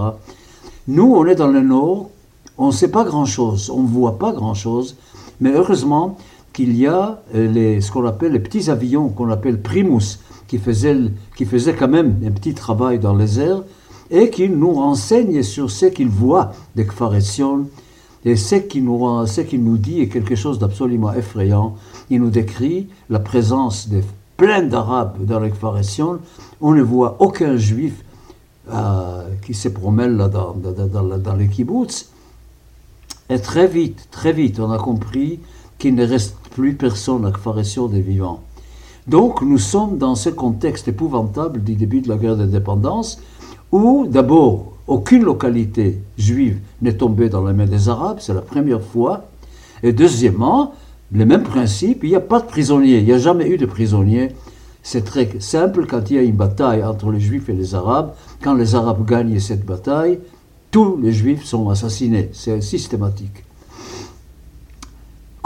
Nous, 0.88 1.13
on 1.15 1.25
est 1.25 1.36
dans 1.36 1.47
le 1.47 1.62
nord, 1.62 2.09
on 2.57 2.67
ne 2.67 2.71
sait 2.71 2.91
pas 2.91 3.03
grand-chose, 3.03 3.69
on 3.69 3.83
ne 3.83 3.88
voit 3.88 4.17
pas 4.17 4.33
grand-chose, 4.33 4.97
mais 5.39 5.51
heureusement, 5.51 6.17
qu'il 6.53 6.75
y 6.75 6.88
a 6.88 7.21
euh, 7.36 7.51
les, 7.51 7.81
ce 7.81 7.91
qu'on 7.91 8.05
appelle 8.05 8.31
les 8.31 8.39
petits 8.39 8.69
avions, 8.69 9.09
qu'on 9.09 9.29
appelle 9.29 9.62
Primus, 9.62 10.19
qui 10.47 10.57
faisaient, 10.57 10.97
qui 11.36 11.45
faisaient 11.45 11.75
quand 11.75 11.88
même 11.88 12.15
un 12.25 12.31
petit 12.31 12.53
travail 12.53 13.00
dans 13.00 13.15
les 13.15 13.39
airs 13.39 13.63
et 14.09 14.29
qui 14.29 14.50
nous 14.50 14.74
renseignent 14.74 15.43
sur 15.43 15.69
ce 15.69 15.86
qu'ils 15.86 16.09
voient 16.09 16.53
d'Ekfaretion. 16.75 17.67
Et 18.25 18.36
ce 18.36 18.55
qu'il 18.55 18.86
nous, 18.86 19.25
ce 19.27 19.55
nous 19.55 19.77
dit 19.77 20.01
est 20.01 20.07
quelque 20.07 20.36
chose 20.36 20.57
d'absolument 20.59 21.13
effrayant. 21.13 21.75
Il 22.09 22.21
nous 22.21 22.29
décrit 22.29 22.88
la 23.09 23.19
présence 23.19 23.89
de 23.89 24.01
plein 24.38 24.62
d'Arabes 24.62 25.25
dans 25.25 25.39
l'Ekfaretion. 25.39 26.20
On 26.62 26.74
ne 26.74 26.82
voit 26.82 27.17
aucun 27.20 27.58
juif 27.58 28.03
euh, 28.72 29.27
qui 29.46 29.53
se 29.53 29.67
promène 29.67 30.17
là 30.17 30.29
dans, 30.29 30.56
dans 30.56 31.36
les 31.36 31.48
kibbutz. 31.48 32.10
Et 33.29 33.39
très 33.39 33.67
vite, 33.67 34.08
très 34.12 34.32
vite, 34.32 34.60
on 34.60 34.72
a 34.72 34.77
compris 34.77 35.39
qu'il 35.77 35.96
ne 35.96 36.06
reste 36.06 36.36
plus 36.51 36.75
personne 36.75 37.25
à 37.25 37.32
Kfaression 37.32 37.88
des 37.88 38.01
vivants. 38.01 38.41
Donc 39.08 39.41
nous 39.41 39.58
sommes 39.58 39.98
dans 39.98 40.15
ce 40.15 40.29
contexte 40.29 40.88
épouvantable 40.88 41.63
du 41.63 41.75
début 41.75 42.01
de 42.01 42.10
la 42.10 42.17
guerre 42.17 42.36
d'indépendance, 42.36 43.22
où 43.72 44.06
d'abord 44.08 44.74
aucune 44.88 45.24
localité 45.24 46.01
juive 46.17 46.60
n'est 46.82 46.98
tombée 46.98 47.29
dans 47.29 47.41
la 47.41 47.53
main 47.53 47.65
des 47.65 47.89
Arabes, 47.89 48.17
c'est 48.22 48.34
la 48.34 48.41
première 48.41 48.82
fois, 48.82 49.25
et 49.84 49.94
deuxièmement, 49.94 50.74
le 51.11 51.25
même 51.25 51.43
principe, 51.43 52.03
il 52.03 52.09
n'y 52.09 52.15
a 52.15 52.21
pas 52.21 52.39
de 52.39 52.47
prisonniers, 52.47 52.99
il 52.99 53.05
n'y 53.05 53.13
a 53.13 53.17
jamais 53.17 53.49
eu 53.49 53.57
de 53.57 53.65
prisonniers. 53.65 54.29
C'est 54.83 55.03
très 55.03 55.29
simple, 55.39 55.85
quand 55.85 56.09
il 56.09 56.15
y 56.15 56.19
a 56.19 56.23
une 56.23 56.35
bataille 56.35 56.83
entre 56.83 57.11
les 57.11 57.19
Juifs 57.19 57.49
et 57.49 57.53
les 57.53 57.75
Arabes, 57.75 58.13
quand 58.41 58.53
les 58.53 58.75
Arabes 58.75 59.05
gagnent 59.05 59.39
cette 59.39 59.65
bataille, 59.65 60.19
tous 60.71 60.97
les 61.01 61.13
Juifs 61.13 61.43
sont 61.43 61.69
assassinés, 61.69 62.29
c'est 62.33 62.61
systématique 62.61 63.43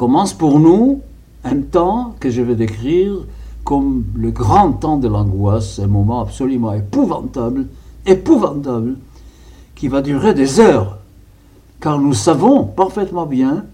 commence 0.01 0.33
pour 0.33 0.59
nous 0.59 1.01
un 1.43 1.61
temps 1.61 2.15
que 2.19 2.31
je 2.31 2.41
vais 2.41 2.55
décrire 2.55 3.17
comme 3.63 4.03
le 4.15 4.31
grand 4.31 4.71
temps 4.71 4.97
de 4.97 5.07
l'angoisse, 5.07 5.77
un 5.77 5.85
moment 5.85 6.21
absolument 6.21 6.73
épouvantable, 6.73 7.67
épouvantable, 8.07 8.97
qui 9.75 9.89
va 9.89 10.01
durer 10.01 10.33
des 10.33 10.59
heures, 10.59 10.97
car 11.79 11.99
nous 11.99 12.15
savons 12.15 12.63
parfaitement 12.63 13.27
bien 13.27 13.65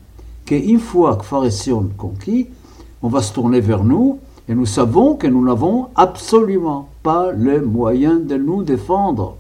qu'une 0.48 0.80
fois 0.80 1.18
que 1.18 1.26
Pharésion 1.26 1.90
conquis, 1.98 2.48
on 3.04 3.10
va 3.10 3.22
se 3.22 3.34
tourner 3.34 3.60
vers 3.60 3.84
nous, 3.84 4.20
et 4.50 4.56
nous 4.56 4.66
savons 4.66 5.16
que 5.16 5.28
nous 5.28 5.44
n'avons 5.44 5.88
absolument 5.96 6.88
pas 7.04 7.34
les 7.34 7.60
moyens 7.60 8.26
de 8.26 8.38
nous 8.38 8.64
défendre. 8.64 9.36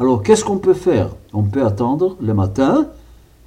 Alors 0.00 0.22
qu'est-ce 0.22 0.44
qu'on 0.44 0.56
peut 0.56 0.74
faire? 0.74 1.10
On 1.34 1.42
peut 1.42 1.64
attendre 1.64 2.16
le 2.20 2.32
matin, 2.32 2.86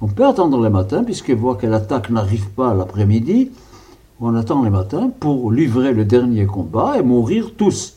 on 0.00 0.06
peut 0.06 0.24
attendre 0.24 0.60
le 0.62 0.70
matin, 0.70 1.02
puisqu'on 1.02 1.34
voit 1.34 1.56
que 1.56 1.66
l'attaque 1.66 2.08
n'arrive 2.08 2.48
pas 2.50 2.72
l'après-midi. 2.72 3.50
On 4.20 4.34
attend 4.36 4.62
le 4.62 4.70
matin 4.70 5.10
pour 5.20 5.50
livrer 5.50 5.92
le 5.92 6.04
dernier 6.04 6.46
combat 6.46 6.98
et 6.98 7.02
mourir 7.02 7.50
tous. 7.56 7.96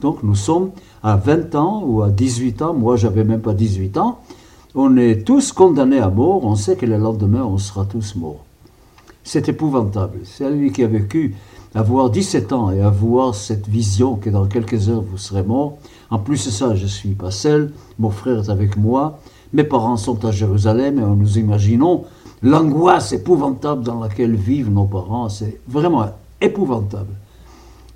Donc 0.00 0.22
nous 0.22 0.34
sommes 0.34 0.72
à 1.02 1.16
20 1.16 1.54
ans 1.54 1.82
ou 1.86 2.02
à 2.02 2.10
18 2.10 2.60
ans, 2.60 2.74
moi 2.74 2.96
j'avais 2.96 3.24
même 3.24 3.40
pas 3.40 3.54
18 3.54 3.96
ans, 3.96 4.20
on 4.78 4.94
est 4.98 5.26
tous 5.26 5.52
condamnés 5.52 6.00
à 6.00 6.10
mort, 6.10 6.44
on 6.44 6.54
sait 6.54 6.76
que 6.76 6.84
le 6.84 6.98
lendemain 6.98 7.42
on 7.42 7.56
sera 7.56 7.86
tous 7.86 8.14
morts. 8.14 8.44
C'est 9.24 9.48
épouvantable. 9.48 10.20
C'est 10.24 10.50
lui 10.50 10.70
qui 10.70 10.84
a 10.84 10.86
vécu 10.86 11.34
avoir 11.74 12.10
17 12.10 12.52
ans 12.52 12.70
et 12.70 12.82
avoir 12.82 13.34
cette 13.34 13.66
vision 13.68 14.16
que 14.16 14.28
dans 14.28 14.44
quelques 14.44 14.90
heures 14.90 15.00
vous 15.00 15.16
serez 15.16 15.42
mort. 15.42 15.78
En 16.10 16.18
plus 16.18 16.44
de 16.44 16.50
ça, 16.50 16.74
je 16.74 16.82
ne 16.82 16.88
suis 16.88 17.14
pas 17.14 17.30
seul, 17.30 17.72
mon 17.98 18.10
frère 18.10 18.40
est 18.40 18.50
avec 18.50 18.76
moi. 18.76 19.18
Mes 19.54 19.64
parents 19.64 19.96
sont 19.96 20.22
à 20.26 20.30
Jérusalem 20.30 20.98
et 20.98 21.02
nous 21.02 21.38
imaginons 21.38 22.04
l'angoisse 22.42 23.14
épouvantable 23.14 23.82
dans 23.82 23.98
laquelle 23.98 24.36
vivent 24.36 24.70
nos 24.70 24.84
parents. 24.84 25.30
C'est 25.30 25.58
vraiment 25.66 26.04
épouvantable. 26.42 27.14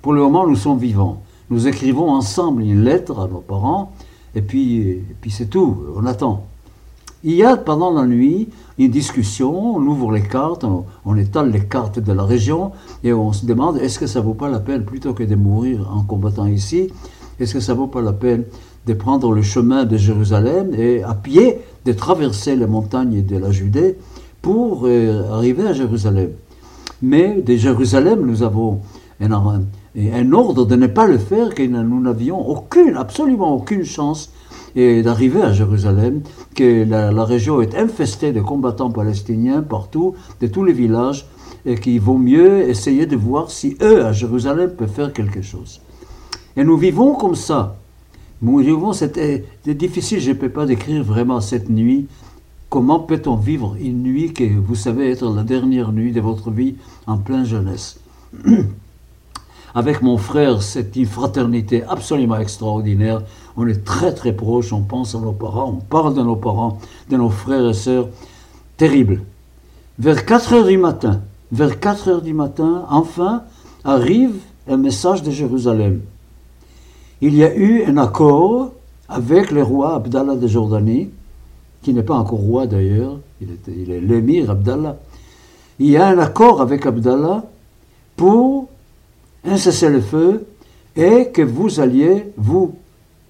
Pour 0.01 0.13
le 0.13 0.21
moment, 0.21 0.47
nous 0.47 0.55
sommes 0.55 0.79
vivants. 0.79 1.21
Nous 1.51 1.67
écrivons 1.67 2.09
ensemble 2.09 2.63
une 2.63 2.83
lettre 2.83 3.19
à 3.19 3.27
nos 3.27 3.41
parents 3.41 3.91
et 4.33 4.41
puis, 4.41 5.03
puis 5.21 5.29
c'est 5.29 5.45
tout. 5.45 5.77
On 5.95 6.07
attend. 6.07 6.47
Il 7.23 7.35
y 7.35 7.43
a 7.43 7.55
pendant 7.55 7.91
la 7.91 8.07
nuit 8.07 8.49
une 8.79 8.89
discussion, 8.89 9.75
on 9.75 9.81
ouvre 9.81 10.11
les 10.11 10.23
cartes, 10.23 10.65
on, 11.05 11.15
étale 11.15 11.51
les 11.51 11.65
cartes 11.65 11.99
de 11.99 12.11
la 12.13 12.23
région 12.23 12.71
et 13.03 13.13
on 13.13 13.31
se 13.31 13.45
demande 13.45 13.77
est-ce 13.77 13.99
que 13.99 14.07
ça 14.07 14.21
vaut 14.21 14.33
pas 14.33 14.49
la 14.49 14.59
peine, 14.59 14.85
plutôt 14.85 15.13
que 15.13 15.23
de 15.23 15.35
mourir 15.35 15.87
en 15.93 16.01
combattant 16.01 16.47
ici, 16.47 16.89
est-ce 17.39 17.53
que 17.53 17.59
ça 17.59 17.75
vaut 17.75 17.87
pas 17.87 18.01
la 18.01 18.13
peine 18.13 18.45
de 18.87 18.93
prendre 18.93 19.33
le 19.33 19.43
chemin 19.43 19.85
de 19.85 19.97
Jérusalem 19.97 20.71
et 20.75 21.03
à 21.03 21.13
pied 21.13 21.59
de 21.85 21.91
traverser 21.93 22.55
les 22.55 22.65
montagnes 22.65 23.23
de 23.23 23.37
la 23.37 23.51
Judée 23.51 23.97
pour 24.41 24.85
euh, 24.85 25.31
arriver 25.31 25.67
à 25.67 25.73
Jérusalem. 25.73 26.31
Mais 27.03 27.41
de 27.41 27.55
Jérusalem, 27.55 28.25
nous 28.25 28.41
avons 28.41 28.81
un, 29.19 29.31
un, 29.31 30.31
ordre 30.33 30.65
de 30.65 30.75
ne 30.75 30.87
pas 30.87 31.05
le 31.05 31.19
car 31.19 31.53
que 31.53 31.61
nous 31.61 32.01
n'avions 32.01 32.49
aucune, 32.49 32.97
absolument 32.97 33.55
aucune 33.55 33.83
chance 33.83 34.31
d'arriver 34.75 35.41
à 35.41 35.53
Jérusalem, 35.53 36.21
que 36.55 36.83
la, 36.83 37.25
région 37.25 37.61
est 37.61 37.75
infestée 37.75 38.31
de 38.31 38.41
combattants 38.41 38.91
palestiniens 38.91 39.61
partout, 39.61 40.15
de 40.41 40.47
tous 40.47 40.63
les 40.63 40.73
villages, 40.73 41.25
et 41.65 41.75
qu'il 41.75 41.99
vaut 42.01 42.17
mieux 42.17 42.67
essayer 42.69 43.05
de 43.05 43.15
voir 43.15 43.51
si 43.51 43.77
eux, 43.81 44.05
à 44.05 44.13
Jérusalem, 44.13 44.71
peuvent 44.71 44.89
faire 44.89 45.13
quelque 45.13 45.41
chose. 45.41 45.81
Et 46.57 46.63
nous 46.63 46.77
vivons 46.77 47.15
comme 47.15 47.35
ça, 47.35 47.77
c'était 48.93 49.45
difficile, 49.67 50.19
je 50.19 50.31
ne 50.31 50.35
peux 50.35 50.49
pas 50.49 50.65
décrire 50.65 51.03
vraiment 51.03 51.41
cette 51.41 51.69
nuit. 51.69 52.07
Comment 52.69 52.99
peut-on 52.99 53.35
vivre 53.35 53.75
une 53.79 54.01
nuit 54.01 54.33
que 54.33 54.43
vous 54.43 54.75
savez 54.75 55.11
être 55.11 55.29
la 55.29 55.43
dernière 55.43 55.91
nuit 55.91 56.11
de 56.11 56.21
votre 56.21 56.49
vie 56.49 56.75
en 57.05 57.17
pleine 57.17 57.45
jeunesse? 57.45 57.99
Avec 59.75 60.01
mon 60.01 60.17
frère, 60.17 60.61
c'est 60.61 60.95
une 60.95 61.05
fraternité 61.05 61.83
absolument 61.83 62.37
extraordinaire. 62.37 63.21
On 63.57 63.67
est 63.67 63.83
très 63.83 64.13
très 64.13 64.33
proches, 64.33 64.73
on 64.73 64.81
pense 64.81 65.15
à 65.15 65.19
nos 65.19 65.33
parents, 65.33 65.77
on 65.77 65.81
parle 65.81 66.13
de 66.13 66.21
nos 66.21 66.35
parents, 66.35 66.79
de 67.09 67.17
nos 67.17 67.29
frères 67.29 67.67
et 67.67 67.73
sœurs. 67.73 68.07
Terrible. 68.77 69.21
Vers 69.99 70.25
4 70.25 70.53
heures 70.53 70.67
du 70.67 70.77
matin, 70.77 71.21
vers 71.51 71.79
4 71.79 72.07
heures 72.07 72.21
du 72.21 72.33
matin, 72.33 72.85
enfin, 72.89 73.43
arrive 73.83 74.35
un 74.67 74.77
message 74.77 75.21
de 75.21 75.31
Jérusalem 75.31 76.01
il 77.21 77.35
y 77.35 77.43
a 77.43 77.55
eu 77.55 77.83
un 77.83 77.97
accord 77.97 78.73
avec 79.07 79.51
le 79.51 79.61
roi 79.61 79.95
Abdallah 79.95 80.35
de 80.35 80.47
Jordanie, 80.47 81.09
qui 81.83 81.93
n'est 81.93 82.03
pas 82.03 82.15
encore 82.15 82.39
roi 82.39 82.65
d'ailleurs, 82.65 83.19
il, 83.39 83.91
est 83.91 83.99
l'émir 83.99 84.49
Abdallah. 84.49 84.97
Il 85.79 85.87
y 85.89 85.97
a 85.97 86.07
un 86.07 86.17
accord 86.17 86.61
avec 86.61 86.85
Abdallah 86.85 87.43
pour 88.15 88.67
un 89.45 89.57
cessez-le-feu 89.57 90.47
et 90.95 91.29
que 91.31 91.41
vous 91.41 91.79
alliez, 91.79 92.31
vous, 92.37 92.75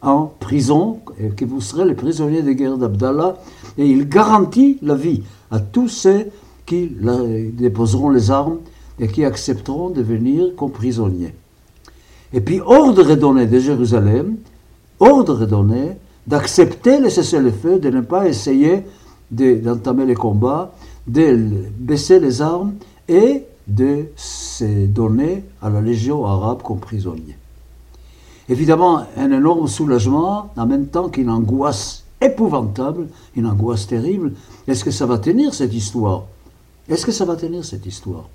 en 0.02 0.32
prison, 0.40 1.00
et 1.20 1.30
que 1.30 1.46
vous 1.46 1.62
serez 1.62 1.86
les 1.86 1.94
prisonniers 1.94 2.42
de 2.42 2.52
guerre 2.54 2.78
d'Abdallah, 2.78 3.38
et 3.78 3.88
il 3.88 4.10
garantit 4.10 4.78
la 4.82 4.96
vie 4.96 5.24
à 5.52 5.60
tous 5.60 5.88
ceux 5.90 6.28
qui 6.66 6.92
déposeront 7.54 8.10
les 8.10 8.32
armes 8.32 8.58
et 9.00 9.08
qui 9.08 9.26
accepteront 9.26 9.90
de 9.90 10.02
venir 10.02 10.56
comme 10.56 10.72
prisonniers. 10.72 11.34
Et 12.34 12.42
puis 12.42 12.62
ordre 12.62 13.10
est 13.12 13.18
donné 13.18 13.46
de 13.46 13.60
Jérusalem, 13.60 14.38
ordre 15.00 15.44
est 15.44 15.48
donné 15.48 15.98
d'accepter 16.28 17.00
le 17.00 17.10
cessez-le-feu, 17.10 17.80
de 17.80 17.90
ne 17.90 18.02
pas 18.02 18.28
essayer 18.28 18.84
d'entamer 19.32 20.06
les 20.06 20.16
combats, 20.16 20.74
de 21.08 21.38
baisser 21.78 22.20
les 22.20 22.42
armes 22.42 22.74
et 23.08 23.44
de 23.68 24.06
se 24.16 24.86
donner 24.86 25.44
à 25.62 25.70
la 25.70 25.82
légion 25.82 26.26
arabe 26.26 26.62
comme 26.64 26.80
prisonnier. 26.80 27.38
Évidemment, 28.50 29.06
un 29.18 29.32
énorme 29.32 29.68
soulagement, 29.68 30.50
en 30.58 30.66
même 30.66 30.88
temps 30.88 31.10
qu'une 31.10 31.30
angoisse 31.30 32.04
épouvantable, 32.20 33.08
une 33.36 33.48
angoisse 33.48 33.88
terrible. 33.88 34.34
Est-ce 34.68 34.84
que 34.84 34.92
ça 34.92 35.06
va 35.06 35.18
tenir 35.18 35.54
cette 35.54 35.74
histoire? 35.74 36.24
Est-ce 36.90 37.06
que 37.06 37.12
ça 37.12 37.26
va 37.26 37.36
tenir 37.36 37.64
cette 37.66 37.86
histoire? 37.86 38.28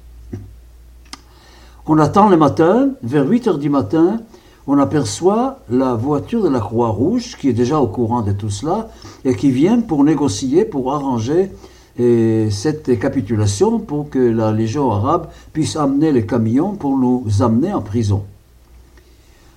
On 1.87 1.99
attend 1.99 2.29
le 2.29 2.37
matin, 2.37 2.91
vers 3.03 3.29
8 3.29 3.49
heures 3.49 3.59
du 3.59 3.71
matin, 3.71 4.21
on 4.67 4.79
aperçoit 4.79 5.61
la 5.71 5.95
voiture 5.95 6.43
de 6.43 6.49
la 6.49 6.59
Croix-Rouge 6.59 7.37
qui 7.39 7.49
est 7.49 7.53
déjà 7.53 7.79
au 7.79 7.87
courant 7.87 8.23
de 8.23 8.33
tout 8.33 8.51
cela 8.51 8.89
et 9.25 9.37
qui 9.37 9.53
vient 9.53 9.81
pour 9.81 10.03
négocier, 10.03 10.65
pour 10.65 10.93
arranger 10.93 11.53
et 11.99 12.49
cette 12.51 12.99
capitulation 12.99 13.79
pour 13.79 14.11
que 14.11 14.19
la 14.19 14.51
Légion 14.51 14.91
arabe 14.91 15.29
puisse 15.53 15.77
amener 15.77 16.11
les 16.11 16.27
camions 16.27 16.73
pour 16.75 16.99
nous 16.99 17.25
amener 17.41 17.73
en 17.73 17.81
prison. 17.81 18.25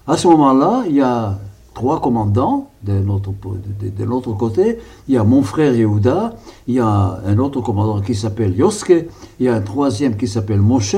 À 0.09 0.17
ce 0.17 0.27
moment-là, 0.27 0.85
il 0.87 0.95
y 0.95 1.01
a 1.01 1.37
trois 1.75 2.01
commandants 2.01 2.71
de 2.81 2.93
l'autre 3.03 4.33
côté. 4.33 4.79
Il 5.07 5.13
y 5.13 5.17
a 5.17 5.23
mon 5.23 5.43
frère 5.43 5.75
Yehuda, 5.75 6.33
il 6.67 6.73
y 6.73 6.79
a 6.79 7.19
un 7.23 7.37
autre 7.37 7.61
commandant 7.61 8.01
qui 8.01 8.15
s'appelle 8.15 8.57
Yoske, 8.57 9.05
il 9.39 9.45
y 9.45 9.47
a 9.47 9.53
un 9.53 9.61
troisième 9.61 10.17
qui 10.17 10.27
s'appelle 10.27 10.61
Moshe. 10.61 10.95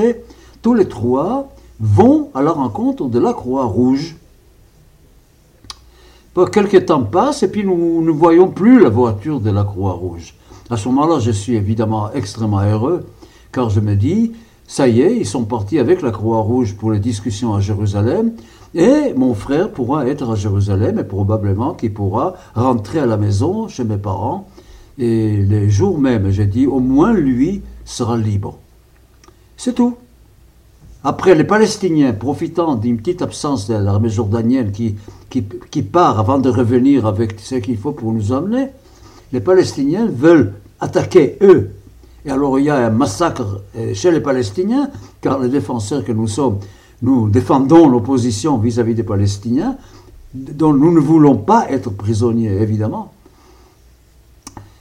Tous 0.62 0.72
les 0.72 0.88
trois 0.88 1.50
vont 1.78 2.30
à 2.32 2.40
la 2.40 2.52
rencontre 2.52 3.04
de 3.04 3.18
la 3.18 3.34
Croix 3.34 3.66
Rouge. 3.66 4.16
Quelques 6.50 6.86
temps 6.86 7.02
passent 7.02 7.42
et 7.42 7.48
puis 7.48 7.66
nous 7.66 8.02
ne 8.02 8.10
voyons 8.10 8.48
plus 8.48 8.80
la 8.80 8.88
voiture 8.88 9.40
de 9.40 9.50
la 9.50 9.64
Croix 9.64 9.92
Rouge. 9.92 10.34
À 10.70 10.78
ce 10.78 10.88
moment-là, 10.88 11.18
je 11.18 11.32
suis 11.32 11.54
évidemment 11.54 12.10
extrêmement 12.14 12.62
heureux, 12.62 13.04
car 13.52 13.68
je 13.68 13.80
me 13.80 13.94
dis, 13.94 14.32
ça 14.66 14.88
y 14.88 15.00
est, 15.00 15.16
ils 15.16 15.26
sont 15.26 15.44
partis 15.44 15.78
avec 15.78 16.02
la 16.02 16.10
Croix-Rouge 16.10 16.76
pour 16.76 16.92
les 16.92 17.00
discussions 17.00 17.54
à 17.54 17.60
Jérusalem, 17.60 18.32
et 18.74 19.12
mon 19.14 19.34
frère 19.34 19.70
pourra 19.70 20.06
être 20.06 20.30
à 20.30 20.34
Jérusalem, 20.34 20.98
et 20.98 21.04
probablement 21.04 21.74
qu'il 21.74 21.92
pourra 21.92 22.34
rentrer 22.54 23.00
à 23.00 23.06
la 23.06 23.16
maison 23.16 23.68
chez 23.68 23.84
mes 23.84 23.98
parents, 23.98 24.48
et 24.98 25.36
les 25.36 25.70
jours 25.70 25.98
même, 25.98 26.30
j'ai 26.30 26.46
dit, 26.46 26.66
au 26.66 26.80
moins 26.80 27.12
lui 27.12 27.62
sera 27.84 28.16
libre. 28.16 28.58
C'est 29.56 29.74
tout. 29.74 29.96
Après, 31.04 31.34
les 31.34 31.44
Palestiniens, 31.44 32.12
profitant 32.12 32.76
d'une 32.76 32.96
petite 32.96 33.22
absence 33.22 33.68
de 33.68 33.74
l'armée 33.74 34.08
jordanienne 34.08 34.70
qui, 34.70 34.94
qui, 35.30 35.44
qui 35.70 35.82
part 35.82 36.20
avant 36.20 36.38
de 36.38 36.48
revenir 36.48 37.06
avec 37.06 37.40
ce 37.40 37.56
qu'il 37.56 37.76
faut 37.76 37.92
pour 37.92 38.12
nous 38.12 38.32
emmener, 38.32 38.68
les 39.32 39.40
Palestiniens 39.40 40.06
veulent 40.06 40.54
attaquer 40.80 41.38
eux. 41.42 41.70
Et 42.24 42.30
alors 42.30 42.58
il 42.58 42.66
y 42.66 42.70
a 42.70 42.86
un 42.86 42.90
massacre 42.90 43.62
euh, 43.76 43.94
chez 43.94 44.10
les 44.10 44.20
Palestiniens, 44.20 44.90
car 45.20 45.38
les 45.38 45.48
défenseurs 45.48 46.04
que 46.04 46.12
nous 46.12 46.28
sommes, 46.28 46.58
nous 47.02 47.28
défendons 47.28 47.88
l'opposition 47.88 48.58
vis-à-vis 48.58 48.94
des 48.94 49.02
Palestiniens, 49.02 49.76
dont 50.34 50.72
nous 50.72 50.92
ne 50.92 51.00
voulons 51.00 51.36
pas 51.36 51.70
être 51.70 51.90
prisonniers, 51.90 52.62
évidemment. 52.62 53.12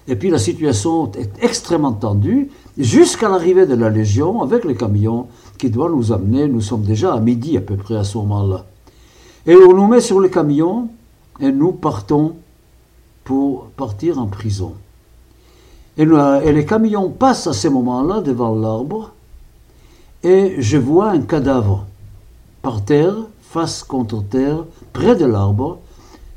Et 0.08 0.16
puis 0.16 0.30
la 0.30 0.40
situation 0.40 1.12
est 1.14 1.32
extrêmement 1.44 1.94
tendue 1.94 2.50
jusqu'à 2.78 3.30
l'arrivée 3.30 3.66
de 3.66 3.76
la 3.76 3.90
Légion 3.90 4.42
avec 4.42 4.66
les 4.66 4.76
camions 4.76 5.28
qui 5.58 5.70
doivent 5.70 5.94
nous 5.96 6.12
amener. 6.12 6.48
Nous 6.48 6.62
sommes 6.62 6.84
déjà 6.84 7.14
à 7.14 7.20
midi 7.20 7.58
à 7.58 7.62
peu 7.62 7.76
près 7.76 7.96
à 7.96 8.04
ce 8.04 8.18
moment-là. 8.18 8.66
Et 9.46 9.56
on 9.56 9.74
nous 9.74 9.88
met 9.88 10.02
sur 10.02 10.20
les 10.20 10.30
camions 10.30 10.90
et 11.40 11.52
nous 11.52 11.72
partons 11.72 12.36
pour 13.24 13.66
partir 13.78 14.20
en 14.20 14.28
prison. 14.28 14.74
Et, 15.98 16.06
les 16.06 16.66
camions 16.66 17.10
passent 17.10 17.48
à 17.48 17.54
ce 17.54 17.68
moment-là 17.68 18.22
devant 18.22 18.56
l'arbre 18.56 19.12
et 20.24 20.56
je 20.60 20.78
vois 20.78 21.10
un 21.10 21.22
cadavre 21.22 21.86
par 22.62 22.86
terre, 22.86 23.16
face 23.42 23.84
contre 23.84 24.24
terre, 24.24 24.64
près 24.94 25.16
de 25.16 25.26
l'arbre. 25.26 25.80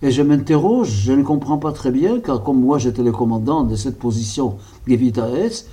Et 0.03 0.11
je 0.11 0.23
m'interroge, 0.23 0.89
je 0.89 1.13
ne 1.13 1.23
comprends 1.23 1.59
pas 1.59 1.73
très 1.73 1.91
bien, 1.91 2.21
car 2.21 2.43
comme 2.43 2.61
moi 2.61 2.79
j'étais 2.79 3.03
le 3.03 3.13
commandant 3.13 3.63
de 3.63 3.77
cette 3.77 3.99
position 3.99 4.57
Gevitaes, 4.87 5.65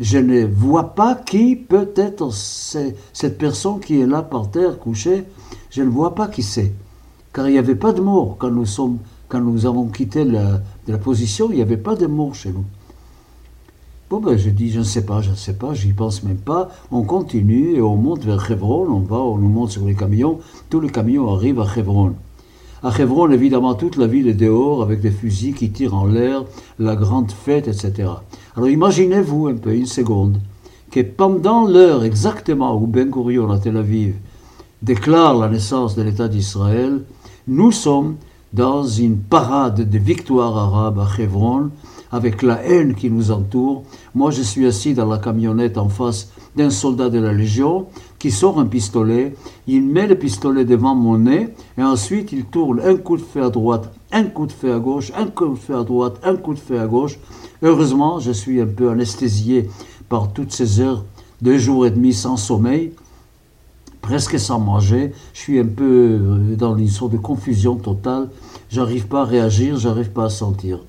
je 0.00 0.18
ne 0.18 0.44
vois 0.44 0.94
pas 0.94 1.14
qui 1.14 1.56
peut 1.56 1.90
être 1.96 2.32
cette 2.32 3.38
personne 3.38 3.80
qui 3.80 4.00
est 4.00 4.06
là 4.06 4.22
par 4.22 4.50
terre 4.50 4.78
couchée. 4.78 5.24
Je 5.70 5.82
ne 5.82 5.88
vois 5.88 6.14
pas 6.14 6.28
qui 6.28 6.42
c'est. 6.42 6.72
Car 7.32 7.48
il 7.48 7.52
n'y 7.52 7.58
avait 7.58 7.74
pas 7.74 7.92
de 7.92 8.00
mort 8.00 8.36
quand 8.38 8.50
nous, 8.50 8.66
sommes, 8.66 8.98
quand 9.28 9.40
nous 9.40 9.66
avons 9.66 9.86
quitté 9.86 10.24
la, 10.24 10.60
la 10.86 10.98
position, 10.98 11.48
il 11.50 11.56
n'y 11.56 11.62
avait 11.62 11.76
pas 11.76 11.96
de 11.96 12.06
mort 12.06 12.34
chez 12.34 12.50
nous. 12.50 12.64
Bon, 14.10 14.20
ben, 14.20 14.38
je 14.38 14.48
dis, 14.48 14.70
je 14.70 14.78
ne 14.78 14.84
sais 14.84 15.04
pas, 15.04 15.20
je 15.20 15.28
ne 15.28 15.34
sais 15.34 15.52
pas, 15.52 15.74
j'y 15.74 15.92
pense 15.92 16.22
même 16.22 16.38
pas. 16.38 16.70
On 16.90 17.02
continue 17.02 17.76
et 17.76 17.82
on 17.82 17.96
monte 17.96 18.24
vers 18.24 18.50
Hebron, 18.50 18.88
on 18.88 19.00
va, 19.00 19.18
on 19.18 19.36
nous 19.36 19.50
monte 19.50 19.70
sur 19.70 19.84
les 19.84 19.94
camions. 19.94 20.38
Tous 20.70 20.80
les 20.80 20.88
camions 20.88 21.30
arrivent 21.30 21.60
à 21.60 21.66
Hebron. 21.76 22.14
À 22.82 22.90
Hebron, 22.98 23.30
évidemment, 23.30 23.74
toute 23.74 23.96
la 23.98 24.06
ville 24.06 24.28
est 24.28 24.32
dehors 24.32 24.80
avec 24.80 25.02
des 25.02 25.10
fusils 25.10 25.52
qui 25.52 25.70
tirent 25.72 25.94
en 25.94 26.06
l'air, 26.06 26.44
la 26.78 26.96
grande 26.96 27.30
fête, 27.30 27.68
etc. 27.68 28.08
Alors 28.56 28.70
imaginez-vous 28.70 29.48
un 29.48 29.56
peu, 29.56 29.74
une 29.74 29.84
seconde, 29.84 30.38
que 30.90 31.00
pendant 31.00 31.66
l'heure 31.66 32.02
exactement 32.02 32.80
où 32.80 32.86
Ben 32.86 33.10
Gurion 33.10 33.50
à 33.50 33.58
Tel 33.58 33.76
Aviv 33.76 34.14
déclare 34.80 35.36
la 35.36 35.50
naissance 35.50 35.96
de 35.96 36.02
l'État 36.02 36.28
d'Israël, 36.28 37.02
nous 37.46 37.72
sommes 37.72 38.16
dans 38.54 38.84
une 38.84 39.18
parade 39.18 39.90
de 39.90 39.98
victoire 39.98 40.56
arabe 40.56 40.98
à 40.98 41.20
Hebron, 41.20 41.68
avec 42.10 42.42
la 42.42 42.62
haine 42.64 42.94
qui 42.94 43.10
nous 43.10 43.30
entoure. 43.30 43.84
Moi, 44.14 44.30
je 44.30 44.42
suis 44.42 44.66
assis 44.66 44.94
dans 44.94 45.06
la 45.06 45.18
camionnette 45.18 45.78
en 45.78 45.88
face 45.88 46.30
d'un 46.56 46.70
soldat 46.70 47.10
de 47.10 47.18
la 47.18 47.32
Légion 47.32 47.86
qui 48.18 48.30
sort 48.30 48.58
un 48.58 48.66
pistolet, 48.66 49.34
il 49.66 49.82
met 49.82 50.06
le 50.06 50.16
pistolet 50.16 50.64
devant 50.64 50.94
mon 50.94 51.18
nez 51.18 51.54
et 51.76 51.82
ensuite 51.82 52.32
il 52.32 52.44
tourne 52.44 52.80
un 52.80 52.96
coup 52.96 53.16
de 53.16 53.22
feu 53.22 53.44
à 53.44 53.50
droite, 53.50 53.92
un 54.10 54.24
coup 54.24 54.46
de 54.46 54.52
feu 54.52 54.74
à 54.74 54.78
gauche, 54.80 55.12
un 55.16 55.26
coup 55.26 55.48
de 55.48 55.54
feu 55.58 55.76
à 55.76 55.84
droite, 55.84 56.16
un 56.24 56.34
coup 56.34 56.54
de 56.54 56.58
feu 56.58 56.80
à 56.80 56.86
gauche. 56.86 57.18
Heureusement, 57.62 58.18
je 58.18 58.32
suis 58.32 58.60
un 58.60 58.66
peu 58.66 58.90
anesthésié 58.90 59.68
par 60.08 60.32
toutes 60.32 60.52
ces 60.52 60.80
heures, 60.80 61.04
deux 61.42 61.58
jours 61.58 61.86
et 61.86 61.90
demi 61.90 62.12
sans 62.12 62.36
sommeil 62.36 62.92
presque 64.08 64.38
sans 64.38 64.58
manger. 64.58 65.12
Je 65.34 65.38
suis 65.38 65.58
un 65.58 65.66
peu 65.66 65.84
euh, 65.84 66.56
dans 66.56 66.76
une 66.76 66.88
sorte 66.88 67.12
de 67.12 67.18
confusion 67.18 67.76
totale. 67.76 68.30
J'arrive 68.70 69.06
pas 69.06 69.20
à 69.20 69.24
réagir, 69.24 69.78
j'arrive 69.78 70.10
pas 70.10 70.24
à 70.24 70.30
sentir. 70.30 70.80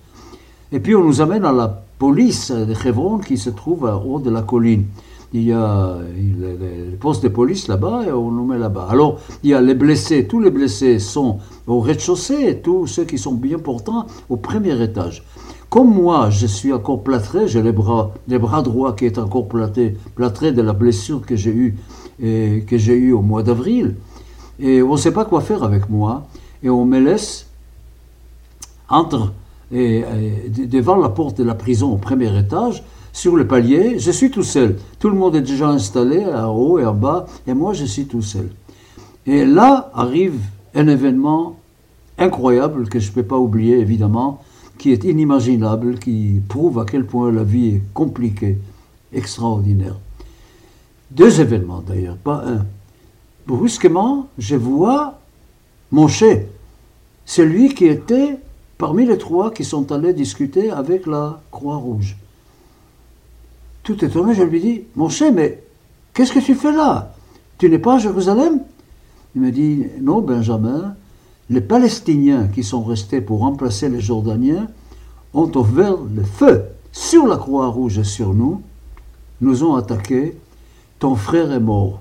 Et 0.72 0.80
puis 0.80 0.96
on 0.96 1.04
nous 1.04 1.22
amène 1.22 1.46
à 1.46 1.52
la 1.52 1.82
police 1.98 2.52
de 2.52 2.74
Hebron 2.88 3.18
qui 3.18 3.38
se 3.38 3.50
trouve 3.50 3.86
en 3.86 4.04
haut 4.04 4.20
de 4.20 4.30
la 4.30 4.44
colline. 4.44 4.86
Il 5.34 5.44
y 5.44 5.54
a 5.54 5.98
le 6.00 6.96
poste 7.00 7.24
de 7.24 7.28
police 7.28 7.68
là-bas 7.68 8.06
et 8.08 8.12
on 8.12 8.32
nous 8.32 8.46
met 8.46 8.58
là-bas. 8.58 8.88
Alors, 8.90 9.20
il 9.44 9.52
y 9.52 9.54
a 9.54 9.62
les 9.62 9.76
blessés. 9.76 10.26
Tous 10.26 10.40
les 10.40 10.50
blessés 10.50 10.98
sont 10.98 11.38
au 11.68 11.80
rez-de-chaussée 11.80 12.50
et 12.50 12.58
tous 12.58 12.88
ceux 12.88 13.06
qui 13.06 13.18
sont 13.18 13.34
bien 13.34 13.60
portants 13.60 14.08
au 14.30 14.38
premier 14.38 14.82
étage. 14.82 15.24
Comme 15.70 15.94
moi, 15.94 16.32
je 16.32 16.48
suis 16.48 16.74
encore 16.74 17.04
plâtré, 17.04 17.48
j'ai 17.48 17.62
les 17.62 17.72
bras, 17.72 18.12
les 18.28 18.40
bras 18.40 18.64
droits 18.64 18.94
qui 18.94 19.06
est 19.06 19.20
encore 19.20 19.48
plâtré, 19.48 19.96
plâtré 20.16 20.52
de 20.52 20.64
la 20.64 20.74
blessure 20.74 21.24
que 21.24 21.36
j'ai 21.36 21.52
eue, 21.52 21.78
que 22.20 22.78
j'ai 22.78 22.96
eue 22.96 23.14
au 23.14 23.22
mois 23.22 23.44
d'avril. 23.44 23.96
Et 24.60 24.82
on 24.82 24.94
ne 24.94 24.98
sait 24.98 25.14
pas 25.14 25.26
quoi 25.26 25.42
faire 25.42 25.64
avec 25.64 25.90
moi. 25.90 26.28
Et 26.64 26.72
on 26.72 26.86
me 26.86 27.00
laisse 27.00 27.46
entre 28.90 29.32
et, 29.72 30.04
devant 30.66 30.96
la 30.96 31.10
porte 31.10 31.38
de 31.38 31.44
la 31.44 31.56
prison 31.56 31.94
au 31.94 31.98
premier 31.98 32.38
étage, 32.38 32.84
sur 33.12 33.36
le 33.36 33.48
palier, 33.48 34.00
je 34.00 34.12
suis 34.12 34.32
tout 34.32 34.44
seul. 34.44 34.78
Tout 35.00 35.10
le 35.10 35.16
monde 35.16 35.36
est 35.36 35.42
déjà 35.42 35.68
installé 35.68 36.26
en 36.26 36.52
haut 36.52 36.80
et 36.80 36.86
en 36.86 36.94
bas, 36.94 37.26
et 37.48 37.54
moi 37.54 37.74
je 37.74 37.86
suis 37.86 38.06
tout 38.06 38.22
seul. 38.22 38.50
Et 39.26 39.46
là 39.46 39.92
arrive 39.94 40.40
un 40.76 40.88
événement 40.88 41.58
incroyable 42.18 42.88
que 42.88 43.00
je 43.00 43.10
ne 43.10 43.16
peux 43.16 43.24
pas 43.24 43.38
oublier 43.38 43.80
évidemment, 43.80 44.44
qui 44.78 44.92
est 44.92 45.04
inimaginable, 45.04 46.00
qui 46.00 46.42
prouve 46.48 46.80
à 46.80 46.86
quel 46.86 47.06
point 47.06 47.32
la 47.32 47.44
vie 47.44 47.76
est 47.76 47.82
compliquée, 47.94 48.58
extraordinaire. 49.14 49.96
Deux 51.12 51.42
événements 51.42 51.84
d'ailleurs, 51.86 52.18
pas 52.18 52.44
un. 52.46 52.66
Brusquement, 53.48 54.28
je 54.38 54.56
vois 54.56 55.20
mon 55.92 56.08
chef, 56.08 56.44
celui 57.26 57.74
qui 57.74 57.86
était 57.86 58.38
parmi 58.80 59.06
les 59.06 59.18
trois 59.18 59.52
qui 59.52 59.66
sont 59.66 59.92
allés 59.92 60.14
discuter 60.14 60.72
avec 60.72 61.06
la 61.06 61.42
Croix-Rouge. 61.52 62.16
Tout 63.84 64.04
étonné, 64.04 64.34
je 64.34 64.42
lui 64.42 64.62
dis 64.62 64.82
Mon 64.96 65.10
cher, 65.10 65.32
mais 65.32 65.62
qu'est-ce 66.14 66.32
que 66.32 66.40
tu 66.40 66.56
fais 66.56 66.72
là? 66.72 67.14
Tu 67.60 67.70
n'es 67.70 67.78
pas 67.78 67.96
à 67.96 68.00
Jérusalem? 68.00 68.62
Il 69.36 69.42
me 69.42 69.52
dit 69.52 69.86
Non, 70.02 70.22
Benjamin, 70.22 70.96
les 71.50 71.62
Palestiniens 71.62 72.48
qui 72.48 72.64
sont 72.64 72.82
restés 72.82 73.22
pour 73.22 73.40
remplacer 73.40 73.90
les 73.90 74.00
Jordaniens 74.00 74.70
ont 75.34 75.52
ouvert 75.56 75.98
le 75.98 76.24
feu 76.24 76.64
sur 76.94 77.28
la 77.28 77.36
Croix-Rouge 77.36 78.00
et 78.00 78.04
sur 78.06 78.34
nous, 78.34 78.62
nous 79.42 79.64
ont 79.64 79.76
attaqués, 79.76 80.38
ton 81.00 81.16
frère 81.16 81.52
est 81.52 81.60
mort. 81.60 82.00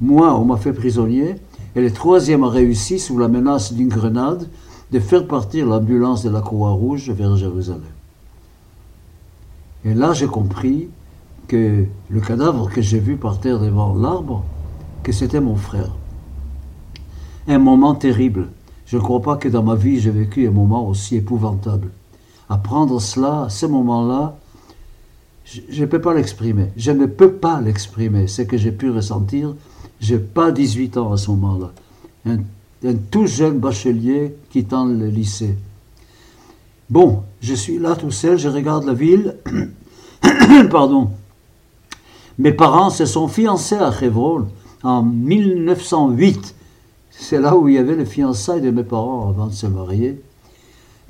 Moi, 0.00 0.38
on 0.38 0.44
m'a 0.44 0.56
fait 0.56 0.72
prisonnier, 0.72 1.36
et 1.74 1.80
le 1.80 1.92
troisième 1.92 2.44
a 2.44 2.48
réussi 2.48 3.00
sous 3.00 3.18
la 3.18 3.28
menace 3.28 3.72
d'une 3.72 3.88
grenade 3.88 4.48
de 4.92 5.00
faire 5.00 5.26
partir 5.26 5.66
l'ambulance 5.66 6.22
de 6.22 6.30
la 6.30 6.40
Croix-Rouge 6.40 7.10
vers 7.10 7.36
Jérusalem. 7.36 7.82
Et 9.84 9.94
là, 9.94 10.12
j'ai 10.12 10.26
compris 10.26 10.88
que 11.46 11.84
le 12.08 12.20
cadavre 12.20 12.70
que 12.70 12.82
j'ai 12.82 12.98
vu 12.98 13.16
par 13.16 13.40
terre 13.40 13.58
devant 13.58 13.94
l'arbre, 13.94 14.44
que 15.02 15.12
c'était 15.12 15.40
mon 15.40 15.56
frère. 15.56 15.90
Un 17.46 17.58
moment 17.58 17.94
terrible. 17.94 18.48
Je 18.86 18.96
ne 18.96 19.02
crois 19.02 19.22
pas 19.22 19.36
que 19.36 19.48
dans 19.48 19.62
ma 19.62 19.74
vie 19.74 20.00
j'ai 20.00 20.10
vécu 20.10 20.46
un 20.46 20.50
moment 20.50 20.86
aussi 20.86 21.16
épouvantable. 21.16 21.90
Apprendre 22.48 23.00
cela, 23.00 23.44
à 23.44 23.48
ce 23.48 23.66
moment-là, 23.66 24.36
je 25.44 25.80
ne 25.80 25.86
peux 25.86 26.00
pas 26.00 26.14
l'exprimer. 26.14 26.66
Je 26.76 26.92
ne 26.92 27.06
peux 27.06 27.32
pas 27.32 27.60
l'exprimer. 27.60 28.26
Ce 28.26 28.42
que 28.42 28.56
j'ai 28.56 28.72
pu 28.72 28.90
ressentir, 28.90 29.54
j'ai 30.00 30.18
pas 30.18 30.50
18 30.50 30.96
ans 30.98 31.12
à 31.12 31.16
ce 31.16 31.30
moment-là. 31.30 31.72
Un, 32.26 32.38
un, 32.84 32.94
tout 32.94 33.26
jeune 33.26 33.58
bachelier 33.58 34.34
quittant 34.50 34.84
le 34.84 35.08
lycée. 35.08 35.56
Bon, 36.90 37.22
je 37.40 37.54
suis 37.54 37.78
là 37.78 37.96
tout 37.96 38.10
seul, 38.10 38.38
je 38.38 38.48
regarde 38.48 38.84
la 38.84 38.94
ville. 38.94 39.36
Pardon. 40.70 41.10
Mes 42.38 42.52
parents 42.52 42.90
se 42.90 43.04
sont 43.04 43.28
fiancés 43.28 43.76
à 43.76 43.92
Hebron 44.00 44.48
en 44.82 45.02
1908. 45.02 46.54
C'est 47.10 47.40
là 47.40 47.56
où 47.56 47.68
il 47.68 47.74
y 47.74 47.78
avait 47.78 47.96
le 47.96 48.04
fiançailles 48.04 48.60
de 48.60 48.70
mes 48.70 48.84
parents 48.84 49.28
avant 49.28 49.48
de 49.48 49.52
se 49.52 49.66
marier. 49.66 50.22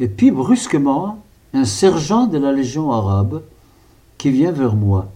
Et 0.00 0.08
puis 0.08 0.30
brusquement, 0.30 1.22
un 1.52 1.64
sergent 1.64 2.26
de 2.26 2.38
la 2.38 2.52
Légion 2.52 2.92
arabe 2.92 3.42
qui 4.16 4.30
vient 4.30 4.52
vers 4.52 4.74
moi. 4.74 5.08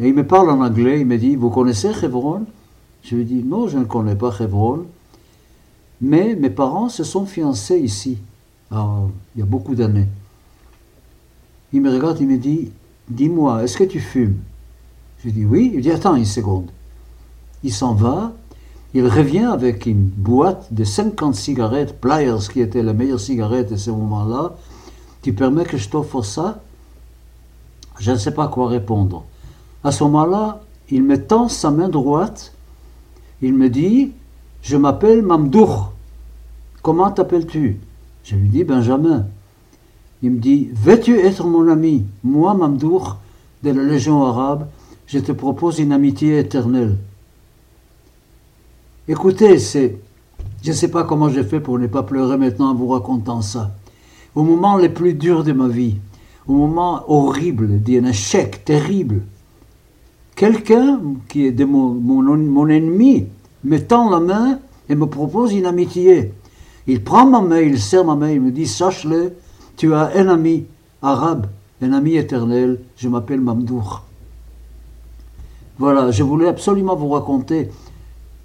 Et 0.00 0.08
il 0.08 0.14
me 0.14 0.26
parle 0.26 0.50
en 0.50 0.62
anglais, 0.62 1.00
il 1.00 1.06
me 1.06 1.18
dit, 1.18 1.36
vous 1.36 1.50
connaissez 1.50 1.90
Hebron 2.02 2.46
Je 3.02 3.16
lui 3.16 3.24
dis, 3.24 3.42
non, 3.42 3.68
je 3.68 3.78
ne 3.78 3.84
connais 3.84 4.14
pas 4.14 4.34
Hebron, 4.38 4.84
mais 6.00 6.34
mes 6.34 6.50
parents 6.50 6.88
se 6.88 7.04
sont 7.04 7.26
fiancés 7.26 7.78
ici, 7.78 8.18
il 8.72 8.78
y 9.36 9.42
a 9.42 9.46
beaucoup 9.46 9.74
d'années. 9.74 10.08
Il 11.72 11.82
me 11.82 11.92
regarde, 11.92 12.20
il 12.20 12.28
me 12.28 12.36
dit, 12.36 12.70
dis-moi, 13.08 13.62
est-ce 13.62 13.76
que 13.76 13.84
tu 13.84 14.00
fumes? 14.00 14.38
Je 15.24 15.30
dis, 15.30 15.44
oui. 15.44 15.72
Il 15.74 15.82
dit, 15.82 15.90
attends 15.90 16.16
une 16.16 16.24
seconde. 16.24 16.70
Il 17.62 17.72
s'en 17.72 17.94
va, 17.94 18.32
il 18.94 19.06
revient 19.06 19.44
avec 19.44 19.86
une 19.86 20.04
boîte 20.04 20.72
de 20.72 20.82
50 20.82 21.34
cigarettes, 21.34 22.00
Pliers, 22.00 22.48
qui 22.52 22.60
était 22.60 22.82
la 22.82 22.92
meilleure 22.92 23.20
cigarette 23.20 23.70
à 23.72 23.76
ce 23.76 23.90
moment-là. 23.90 24.54
Tu 25.22 25.32
permets 25.32 25.64
que 25.64 25.76
je 25.76 25.88
t'offre 25.88 26.22
ça? 26.22 26.62
Je 27.98 28.10
ne 28.12 28.16
sais 28.16 28.32
pas 28.32 28.48
quoi 28.48 28.68
répondre. 28.68 29.24
À 29.84 29.92
ce 29.92 30.02
moment-là, 30.04 30.62
il 30.90 31.04
me 31.04 31.24
tend 31.24 31.48
sa 31.48 31.70
main 31.70 31.88
droite. 31.88 32.52
Il 33.42 33.54
me 33.54 33.68
dit 33.68 34.12
Je 34.62 34.76
m'appelle 34.76 35.22
Mamdour. 35.22 35.92
Comment 36.82 37.10
t'appelles-tu? 37.10 37.78
Je 38.24 38.36
lui 38.36 38.48
dis 38.48 38.64
Benjamin. 38.64 39.26
Il 40.22 40.32
me 40.32 40.38
dit 40.38 40.68
Veux-tu 40.74 41.18
être 41.18 41.46
mon 41.46 41.68
ami? 41.68 42.04
Moi, 42.22 42.54
Mamdour, 42.54 43.18
de 43.62 43.70
la 43.70 43.82
Légion 43.82 44.24
arabe, 44.24 44.68
je 45.06 45.18
te 45.18 45.32
propose 45.32 45.78
une 45.78 45.92
amitié 45.92 46.38
éternelle. 46.38 46.96
Écoutez, 49.08 49.58
c'est. 49.58 49.98
Je 50.62 50.68
ne 50.70 50.74
sais 50.74 50.88
pas 50.88 51.04
comment 51.04 51.28
j'ai 51.28 51.42
fait 51.42 51.60
pour 51.60 51.78
ne 51.78 51.86
pas 51.86 52.02
pleurer 52.02 52.36
maintenant 52.36 52.70
en 52.70 52.74
vous 52.74 52.88
racontant 52.88 53.40
ça. 53.40 53.72
Au 54.34 54.42
moment 54.42 54.76
le 54.76 54.92
plus 54.92 55.14
dur 55.14 55.42
de 55.42 55.52
ma 55.52 55.68
vie, 55.68 55.96
au 56.46 56.52
moment 56.52 57.04
horrible 57.08 57.80
d'un 57.80 58.04
échec 58.04 58.64
terrible, 58.64 59.22
quelqu'un 60.40 61.02
qui 61.28 61.44
est 61.44 61.52
de 61.52 61.66
mon, 61.66 61.92
mon, 61.92 62.66
ennemi 62.68 63.26
me 63.62 63.76
tend 63.76 64.08
la 64.08 64.20
main 64.20 64.58
et 64.88 64.94
me 64.94 65.04
propose 65.04 65.52
une 65.52 65.66
amitié. 65.66 66.32
Il 66.86 67.04
prend 67.04 67.26
ma 67.26 67.42
main, 67.42 67.60
il 67.60 67.78
serre 67.78 68.06
ma 68.06 68.14
main, 68.14 68.30
il 68.30 68.40
me 68.40 68.50
dit 68.50 68.66
Sache-le, 68.66 69.34
tu 69.76 69.92
as 69.92 70.12
un 70.16 70.28
ami 70.28 70.64
arabe, 71.02 71.46
un 71.82 71.92
ami 71.92 72.16
éternel, 72.16 72.80
je 72.96 73.10
m'appelle 73.10 73.42
Mamdour. 73.42 74.04
Voilà, 75.78 76.10
je 76.10 76.22
voulais 76.22 76.48
absolument 76.48 76.96
vous 76.96 77.10
raconter 77.10 77.68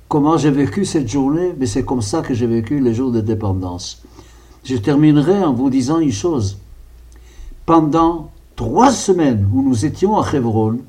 comment 0.09 0.35
j'ai 0.35 0.51
vécu 0.51 0.83
cette 0.83 1.07
journée, 1.07 1.55
mais 1.57 1.65
c'est 1.65 1.85
comme 1.85 2.01
ça 2.01 2.21
que 2.21 2.33
j'ai 2.33 2.47
vécu 2.47 2.81
les 2.81 2.93
jours 2.93 3.13
de 3.13 3.21
dépendance. 3.21 4.03
Je 4.65 4.75
terminerai 4.75 5.45
en 5.45 5.53
vous 5.53 5.69
disant 5.69 5.99
une 5.99 6.11
chose. 6.11 6.57
Pendant 7.65 8.31
trois 8.57 8.91
semaines 8.91 9.47
où 9.53 9.61
nous 9.61 9.85
étions 9.85 10.19
à 10.19 10.29
Hebron, 10.29 10.79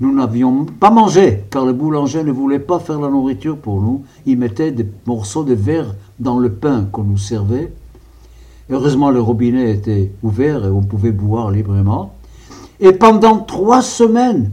nous 0.00 0.14
n'avions 0.14 0.64
pas 0.64 0.90
mangé, 0.90 1.44
car 1.50 1.66
le 1.66 1.72
boulanger 1.72 2.22
ne 2.22 2.30
voulait 2.30 2.60
pas 2.60 2.78
faire 2.78 3.00
la 3.00 3.08
nourriture 3.08 3.56
pour 3.56 3.80
nous. 3.80 4.04
Il 4.26 4.38
mettait 4.38 4.70
des 4.70 4.86
morceaux 5.06 5.42
de 5.42 5.54
verre 5.54 5.94
dans 6.20 6.38
le 6.38 6.52
pain 6.52 6.86
qu'on 6.92 7.02
nous 7.02 7.18
servait. 7.18 7.72
Heureusement, 8.70 9.10
le 9.10 9.20
robinet 9.20 9.72
était 9.72 10.12
ouvert 10.22 10.64
et 10.64 10.70
on 10.70 10.82
pouvait 10.82 11.10
boire 11.10 11.50
librement. 11.50 12.14
Et 12.78 12.92
pendant 12.92 13.38
trois 13.38 13.82
semaines, 13.82 14.52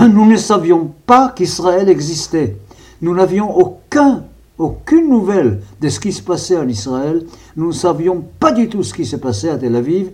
nous 0.00 0.24
ne 0.24 0.36
savions 0.36 0.92
pas 1.04 1.28
qu'Israël 1.28 1.88
existait. 1.88 2.56
Nous 3.02 3.14
n'avions 3.14 3.54
aucun, 3.54 4.24
aucune 4.56 5.10
nouvelle 5.10 5.60
de 5.80 5.88
ce 5.90 6.00
qui 6.00 6.12
se 6.12 6.22
passait 6.22 6.56
en 6.56 6.68
Israël. 6.68 7.26
Nous 7.56 7.68
ne 7.68 7.72
savions 7.72 8.24
pas 8.38 8.52
du 8.52 8.68
tout 8.68 8.82
ce 8.82 8.94
qui 8.94 9.04
se 9.04 9.16
passait 9.16 9.50
à 9.50 9.58
Tel 9.58 9.76
Aviv. 9.76 10.10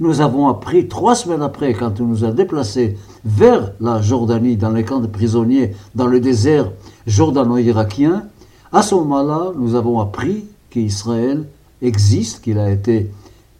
Nous 0.00 0.20
avons 0.20 0.46
appris 0.46 0.86
trois 0.86 1.16
semaines 1.16 1.42
après, 1.42 1.74
quand 1.74 2.00
on 2.00 2.04
nous 2.04 2.24
a 2.24 2.30
déplacés 2.30 2.96
vers 3.24 3.72
la 3.80 4.00
Jordanie, 4.00 4.56
dans 4.56 4.70
les 4.70 4.84
camps 4.84 5.00
de 5.00 5.08
prisonniers, 5.08 5.74
dans 5.96 6.06
le 6.06 6.20
désert 6.20 6.70
jordano-irakien, 7.08 8.24
à 8.70 8.82
ce 8.82 8.94
moment-là, 8.94 9.52
nous 9.56 9.74
avons 9.74 9.98
appris 9.98 10.44
qu'Israël 10.70 11.48
existe, 11.82 12.44
qu'il 12.44 12.58
a 12.58 12.70
été 12.70 13.10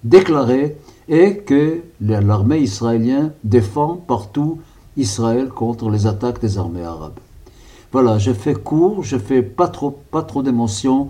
déclaré 0.04 0.76
et 1.08 1.38
que 1.38 1.80
l'armée 2.00 2.58
israélienne 2.58 3.32
défend 3.42 3.96
partout 3.96 4.58
Israël 4.96 5.48
contre 5.48 5.90
les 5.90 6.06
attaques 6.06 6.40
des 6.40 6.56
armées 6.56 6.84
arabes. 6.84 7.18
Voilà, 7.90 8.18
je 8.18 8.32
fais 8.32 8.54
court, 8.54 9.02
je 9.02 9.16
fais 9.16 9.42
pas 9.42 9.66
trop, 9.66 9.98
pas 10.10 10.22
trop 10.22 10.42
d'émotions, 10.42 11.08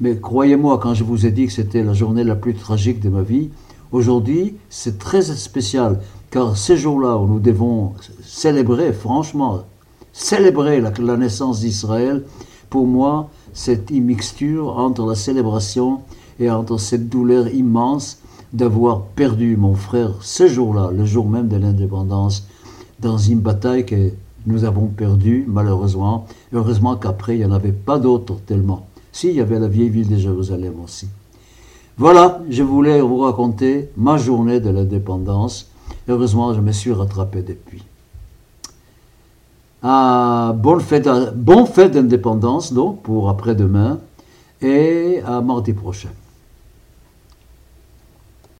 mais 0.00 0.16
croyez-moi, 0.16 0.78
quand 0.78 0.94
je 0.94 1.04
vous 1.04 1.26
ai 1.26 1.30
dit 1.30 1.46
que 1.46 1.52
c'était 1.52 1.82
la 1.82 1.92
journée 1.92 2.24
la 2.24 2.36
plus 2.36 2.54
tragique 2.54 3.00
de 3.00 3.10
ma 3.10 3.22
vie, 3.22 3.50
aujourd'hui, 3.92 4.56
c'est 4.68 4.98
très 4.98 5.22
spécial, 5.22 6.00
car 6.30 6.56
ces 6.56 6.76
jours-là 6.76 7.16
où 7.16 7.26
nous 7.26 7.40
devons 7.40 7.92
célébrer, 8.24 8.92
franchement, 8.92 9.62
célébrer 10.12 10.80
la, 10.80 11.16
naissance 11.16 11.60
d'Israël, 11.60 12.24
pour 12.70 12.86
moi, 12.86 13.30
c'est 13.52 13.90
une 13.90 14.04
mixture 14.04 14.78
entre 14.78 15.06
la 15.06 15.14
célébration 15.14 16.00
et 16.40 16.50
entre 16.50 16.78
cette 16.78 17.08
douleur 17.08 17.48
immense 17.48 18.18
d'avoir 18.52 19.02
perdu 19.02 19.56
mon 19.56 19.74
frère 19.74 20.14
ce 20.20 20.46
jour-là, 20.46 20.90
le 20.92 21.04
jour 21.04 21.28
même 21.28 21.48
de 21.48 21.56
l'indépendance, 21.56 22.46
dans 23.00 23.18
une 23.18 23.40
bataille 23.40 23.86
que 23.86 24.10
nous 24.46 24.64
avons 24.64 24.86
perdu, 24.86 25.44
malheureusement. 25.46 26.26
Heureusement 26.52 26.96
qu'après, 26.96 27.36
il 27.36 27.38
n'y 27.40 27.44
en 27.44 27.52
avait 27.52 27.72
pas 27.72 27.98
d'autres 27.98 28.40
tellement. 28.46 28.86
Si, 29.12 29.28
il 29.28 29.34
y 29.34 29.40
avait 29.40 29.58
la 29.58 29.68
vieille 29.68 29.90
ville 29.90 30.08
de 30.08 30.16
Jérusalem 30.16 30.74
aussi. 30.82 31.08
Voilà, 31.98 32.40
je 32.48 32.62
voulais 32.62 33.00
vous 33.00 33.18
raconter 33.18 33.90
ma 33.96 34.16
journée 34.16 34.60
de 34.60 34.70
l'indépendance. 34.70 35.70
Heureusement, 36.08 36.54
je 36.54 36.60
me 36.60 36.72
suis 36.72 36.92
rattrapé 36.92 37.42
depuis. 37.42 37.82
Ah, 39.82 40.54
bonne 40.56 40.80
fête, 40.80 41.08
bon 41.34 41.66
fête 41.66 41.92
d'indépendance, 41.92 42.72
donc, 42.72 43.02
pour 43.02 43.28
après-demain, 43.28 43.98
et 44.62 45.20
à 45.26 45.40
mardi 45.40 45.72
prochain. 45.72 46.08